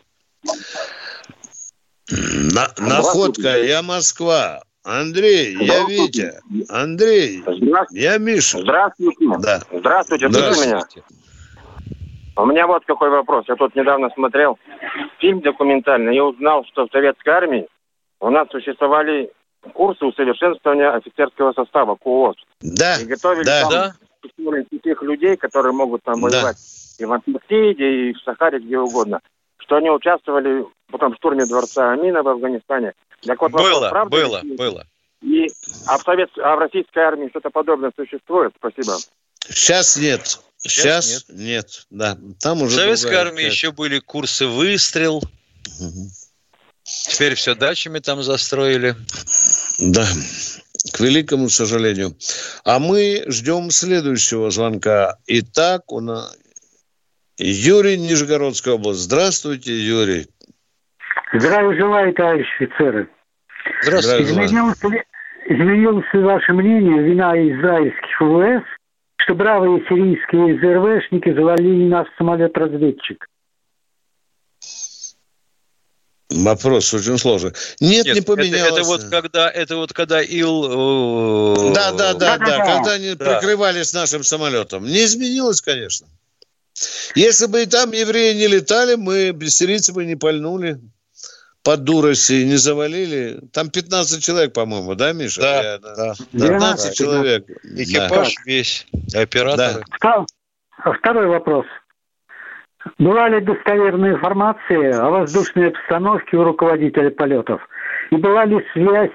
На- 2.09 2.73
находка, 2.77 3.63
я 3.63 3.81
Москва. 3.81 4.63
Андрей, 4.83 5.55
я 5.59 5.63
Здравствуйте. 5.83 6.41
Витя. 6.49 6.71
Андрей, 6.71 7.43
я 7.91 8.17
Миша. 8.17 8.59
Здравствуйте. 8.59 9.25
Да. 9.39 9.61
Здравствуйте, 9.71 10.29
слышите 10.29 10.67
меня? 10.67 10.81
У 12.35 12.45
меня 12.45 12.67
вот 12.67 12.83
какой 12.85 13.09
вопрос. 13.09 13.45
Я 13.47 13.55
тут 13.55 13.75
недавно 13.75 14.09
смотрел 14.13 14.57
фильм 15.19 15.39
документальный 15.41 16.15
и 16.17 16.19
узнал, 16.19 16.65
что 16.65 16.87
в 16.87 16.91
советской 16.91 17.29
армии 17.29 17.67
у 18.19 18.29
нас 18.29 18.47
существовали 18.49 19.31
курсы 19.73 20.03
усовершенствования 20.03 20.91
офицерского 20.93 21.53
состава 21.53 21.95
КУОС. 21.95 22.35
Да, 22.61 22.97
И 22.99 23.05
готовили 23.05 23.45
да. 23.45 23.61
там 23.61 23.69
Да. 23.71 23.93
таких 24.71 25.01
людей, 25.03 25.37
которые 25.37 25.73
могут 25.73 26.03
там 26.03 26.15
Да. 26.15 26.21
воевать 26.27 26.57
и 26.99 27.05
в 27.05 27.13
Антарктиде, 27.13 28.09
и 28.09 28.13
в 28.13 28.19
Сахаре, 28.21 28.59
где 28.59 28.77
угодно. 28.79 29.21
Что 29.59 29.77
они 29.77 29.89
участвовали 29.89 30.65
потом 30.91 31.13
в 31.13 31.15
штурме 31.15 31.45
дворца 31.45 31.91
Амина 31.93 32.21
в 32.23 32.27
Афганистане. 32.27 32.93
Так 33.25 33.41
вот, 33.41 33.51
вопрос, 33.51 33.71
Было, 33.71 33.89
правда 33.89 34.17
ли 34.17 34.23
было, 34.23 34.37
это? 34.37 34.47
было. 34.55 34.87
И, 35.21 35.47
а, 35.85 35.97
в 35.97 36.03
совет... 36.03 36.29
а 36.37 36.55
в 36.55 36.59
российской 36.59 36.99
армии 36.99 37.29
что-то 37.29 37.49
подобное 37.49 37.91
существует? 37.95 38.53
Спасибо. 38.57 38.97
Сейчас 39.49 39.97
нет. 39.97 40.39
Сейчас 40.57 41.05
Сейчас, 41.07 41.25
нет. 41.29 41.85
Да, 41.89 42.17
там 42.39 42.59
В 42.59 42.63
уже 42.63 42.77
советской 42.77 43.07
другая 43.07 43.25
армии 43.27 43.43
часть. 43.43 43.55
еще 43.55 43.71
были 43.71 43.99
курсы 43.99 44.47
выстрел. 44.47 45.21
Теперь 46.83 47.35
все 47.35 47.55
дачами 47.55 47.99
там 47.99 48.23
застроили. 48.23 48.95
Да, 49.79 50.05
к 50.91 50.99
великому 50.99 51.49
сожалению. 51.49 52.15
А 52.63 52.79
мы 52.79 53.23
ждем 53.27 53.71
следующего 53.71 54.51
звонка. 54.51 55.17
Итак, 55.27 55.91
у 55.91 55.99
нас 55.99 56.35
Юрий, 57.37 57.97
Нижегородская 57.97 58.75
область. 58.75 59.01
Здравствуйте, 59.01 59.73
Юрий. 59.77 60.27
Здравия 61.33 61.77
желаю, 61.79 62.13
товарищи 62.13 62.49
офицеры. 62.63 63.09
Здравствуйте. 63.83 64.23
Изменилось 64.23 64.83
ли, 64.83 65.03
изменилось 65.47 66.05
ваше 66.13 66.53
мнение 66.53 67.01
вина 67.03 67.31
израильских 67.35 68.21
ВВС, 68.21 68.63
что 69.17 69.35
бравые 69.35 69.79
сирийские 69.89 70.59
ЗРВшники 70.59 71.33
завалили 71.33 71.87
наш 71.89 72.07
самолет-разведчик? 72.17 73.25
Вопрос 76.29 76.93
очень 76.93 77.17
сложный. 77.17 77.51
Нет, 77.79 78.05
не 78.05 78.11
это- 78.11 78.23
поменялось. 78.23 78.71
Это, 78.79 78.83
вот 78.83 79.03
когда, 79.09 79.49
это 79.49 79.75
вот 79.75 79.93
когда 79.93 80.19
Ил. 80.21 80.65
э, 81.69 81.73
Да, 81.75 81.91
да, 81.91 82.13
да, 82.13 82.37
да, 82.39 82.57
когда 82.77 82.93
они 82.93 83.13
Да. 83.13 83.39
прикрывались 83.39 83.93
нашим 83.93 84.23
самолетом. 84.23 84.83
Не 84.85 85.03
изменилось, 85.05 85.61
конечно. 85.61 86.07
Если 87.15 87.45
бы 87.45 87.61
и 87.61 87.65
там 87.67 87.91
евреи 87.91 88.33
не 88.35 88.47
летали, 88.47 88.95
мы 88.95 89.31
без 89.31 89.55
сирийцев 89.55 89.93
бы 89.93 90.05
не 90.05 90.15
пальнули 90.15 90.79
под 91.63 91.83
дурость 91.83 92.29
и 92.29 92.45
не 92.45 92.55
завалили. 92.57 93.39
Там 93.53 93.69
15 93.69 94.23
человек, 94.23 94.53
по-моему, 94.53 94.95
да, 94.95 95.13
Миша? 95.13 95.41
Да, 95.41 95.63
Я- 95.63 95.77
да. 95.79 96.13
15 96.33 96.89
Да. 96.89 96.93
человек. 96.93 97.45
Экипаж 97.63 98.35
весь, 98.45 98.85
операторы. 99.13 99.83
Втор- 99.99 100.25
Второй 100.99 101.27
вопрос. 101.27 101.65
Была 102.97 103.29
ли 103.29 103.39
достоверная 103.39 104.15
информация 104.15 105.01
о 105.01 105.09
воздушной 105.09 105.69
обстановке 105.69 106.35
у 106.35 106.43
руководителя 106.43 107.09
полетов? 107.11 107.61
И 108.11 108.17
была 108.17 108.43
ли 108.45 108.57
связь 108.73 109.11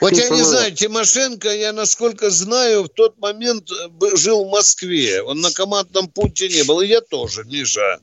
Вот 0.00 0.12
я 0.12 0.28
не 0.30 0.42
знаю, 0.42 0.72
Тимошенко, 0.72 1.48
я 1.48 1.72
насколько 1.72 2.30
знаю, 2.30 2.84
в 2.84 2.88
тот 2.88 3.18
момент 3.18 3.70
э, 3.70 4.16
жил 4.16 4.44
в 4.46 4.50
Москве. 4.50 5.22
Он 5.22 5.40
на 5.40 5.50
командном 5.50 6.08
пункте 6.08 6.48
не 6.48 6.64
был. 6.66 6.80
И 6.80 6.86
я 6.86 7.00
тоже, 7.02 7.44
Миша. 7.44 7.98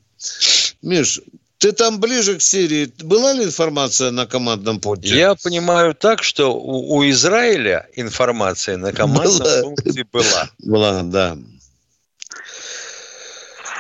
Миш, 0.81 1.19
ты 1.59 1.71
там 1.73 1.99
ближе 1.99 2.37
к 2.37 2.41
Сирии. 2.41 2.91
Была 3.03 3.33
ли 3.33 3.43
информация 3.43 4.11
на 4.11 4.25
командном 4.25 4.79
пункте? 4.79 5.09
Я 5.15 5.35
понимаю 5.35 5.93
так, 5.93 6.23
что 6.23 6.53
у, 6.53 6.95
у 6.97 7.09
Израиля 7.09 7.87
информация 7.95 8.77
на 8.77 8.93
командном 8.93 9.37
Была. 9.37 9.61
пункте 9.63 10.03
была. 10.11 10.49
Была, 10.59 11.03
да. 11.03 11.37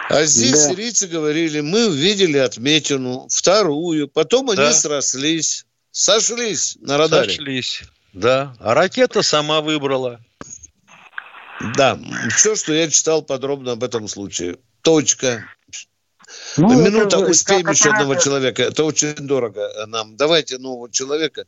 А 0.09 0.23
здесь 0.25 0.51
Да. 0.63 0.69
сирийцы 0.71 1.07
говорили, 1.07 1.61
мы 1.61 1.87
увидели 1.87 2.37
отметину, 2.37 3.27
вторую, 3.29 4.07
потом 4.07 4.49
они 4.49 4.57
Да. 4.57 4.73
срослись, 4.73 5.65
сошлись 5.91 6.77
на 6.81 6.97
радаре. 6.97 7.29
Сошлись. 7.29 7.83
Да. 8.13 8.55
А 8.59 8.73
ракета 8.73 9.21
сама 9.21 9.61
выбрала. 9.61 10.19
Да, 11.75 11.99
все, 12.35 12.55
что 12.55 12.73
я 12.73 12.89
читал 12.89 13.21
подробно 13.21 13.73
об 13.73 13.83
этом 13.83 14.07
случае. 14.07 14.57
Точка. 14.81 15.45
Ну, 16.57 16.69
Минута, 16.83 17.17
это 17.17 17.29
успеем 17.29 17.63
как 17.63 17.75
еще 17.75 17.89
одного 17.89 18.11
оператор- 18.13 18.23
человека. 18.23 18.63
Это 18.63 18.83
очень 18.83 19.15
дорого 19.15 19.61
э, 19.61 19.85
нам. 19.85 20.15
Давайте 20.17 20.57
нового 20.57 20.91
человека. 20.91 21.45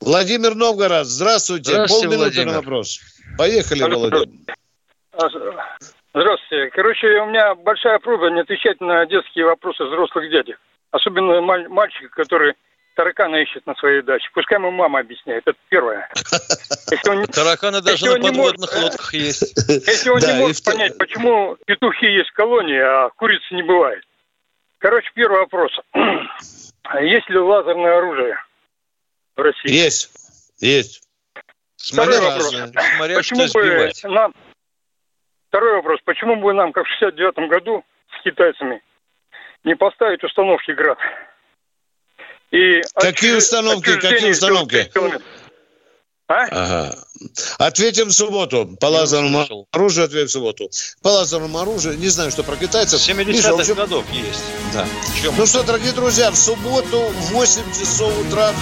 Владимир 0.00 0.54
Новгород, 0.54 1.06
здравствуйте. 1.06 1.70
Здравствуйте, 1.72 2.06
Полминуты 2.08 2.34
Владимир. 2.36 2.52
на 2.52 2.58
вопрос. 2.60 3.00
Поехали, 3.38 3.82
Володя. 3.82 4.26
А, 5.12 5.28
Здравствуйте. 6.14 6.70
Короче, 6.74 7.06
у 7.20 7.26
меня 7.26 7.54
большая 7.54 7.98
просьба 7.98 8.30
не 8.30 8.40
отвечать 8.40 8.80
на 8.80 9.06
детские 9.06 9.46
вопросы 9.46 9.84
взрослых 9.84 10.30
дядек. 10.30 10.58
Особенно 10.90 11.40
маль- 11.40 11.68
мальчика, 11.68 12.08
который 12.10 12.54
таракана 12.96 13.36
ищет 13.36 13.64
на 13.66 13.74
своей 13.76 14.02
даче. 14.02 14.28
Пускай 14.34 14.58
ему 14.58 14.70
мама 14.70 14.98
объясняет. 15.00 15.44
Это 15.46 15.56
первое. 15.70 16.10
Если 16.90 17.08
он, 17.08 17.24
Тараканы 17.26 17.80
даже 17.80 18.04
на 18.04 18.10
может- 18.18 18.26
подводных 18.58 18.82
лодках 18.82 19.14
есть. 19.14 19.56
если 19.86 20.10
он 20.10 20.20
не 20.20 20.32
может 20.34 20.62
понять, 20.64 20.98
почему 20.98 21.56
петухи 21.66 22.06
есть 22.06 22.28
в 22.28 22.34
колонии, 22.34 22.78
а 22.78 23.08
курицы 23.16 23.54
не 23.54 23.62
бывает. 23.62 24.02
Короче, 24.82 25.08
первый 25.14 25.38
вопрос. 25.38 25.70
Есть 27.02 27.28
ли 27.30 27.38
лазерное 27.38 27.98
оружие 27.98 28.36
в 29.36 29.40
России? 29.40 29.70
Есть. 29.70 30.10
Есть. 30.58 31.08
Второй 31.76 32.14
Смотря 32.16 32.20
вопрос. 32.20 32.52
разное. 32.54 32.82
Смотря 32.96 33.16
Почему 33.16 33.46
что 33.46 33.58
бы 33.60 33.64
сбивать. 33.64 34.04
нам... 34.04 34.34
Второй 35.48 35.74
вопрос. 35.76 36.00
Почему 36.04 36.36
бы 36.36 36.52
нам, 36.52 36.72
как 36.72 36.84
в 36.84 36.88
69 36.98 37.48
году 37.48 37.84
с 38.18 38.22
китайцами, 38.24 38.82
не 39.62 39.76
поставить 39.76 40.24
установки 40.24 40.72
«Град»? 40.72 40.98
И 42.50 42.80
Какие 42.96 43.34
отчужд- 43.34 43.38
установки? 43.38 44.00
Какие 44.00 44.32
установки? 44.32 44.74
40 44.82 44.92
километров. 44.92 45.22
А? 46.32 46.48
Ага. 46.50 46.94
Ответим 47.58 48.08
в 48.08 48.12
субботу. 48.12 48.76
По 48.80 48.86
лазерному 48.86 49.66
оружию 49.70 50.06
ответим 50.06 50.28
в 50.28 50.32
субботу. 50.32 50.70
По 51.02 51.08
лазерному 51.08 51.58
оружию, 51.58 51.98
не 51.98 52.08
знаю, 52.08 52.30
что 52.30 52.42
про 52.42 52.56
китайцев. 52.56 53.00
С 53.00 53.08
Миша, 53.08 53.22
в 53.22 53.26
70-х 53.26 53.54
общем, 53.54 53.74
годов 53.74 54.04
есть. 54.12 54.42
Да. 54.72 54.86
Чем? 55.20 55.34
Ну 55.36 55.46
что, 55.46 55.62
дорогие 55.62 55.92
друзья, 55.92 56.30
в 56.30 56.36
субботу 56.36 57.00
в 57.00 57.32
8 57.32 57.62
часов 57.78 58.12
утра 58.26 58.52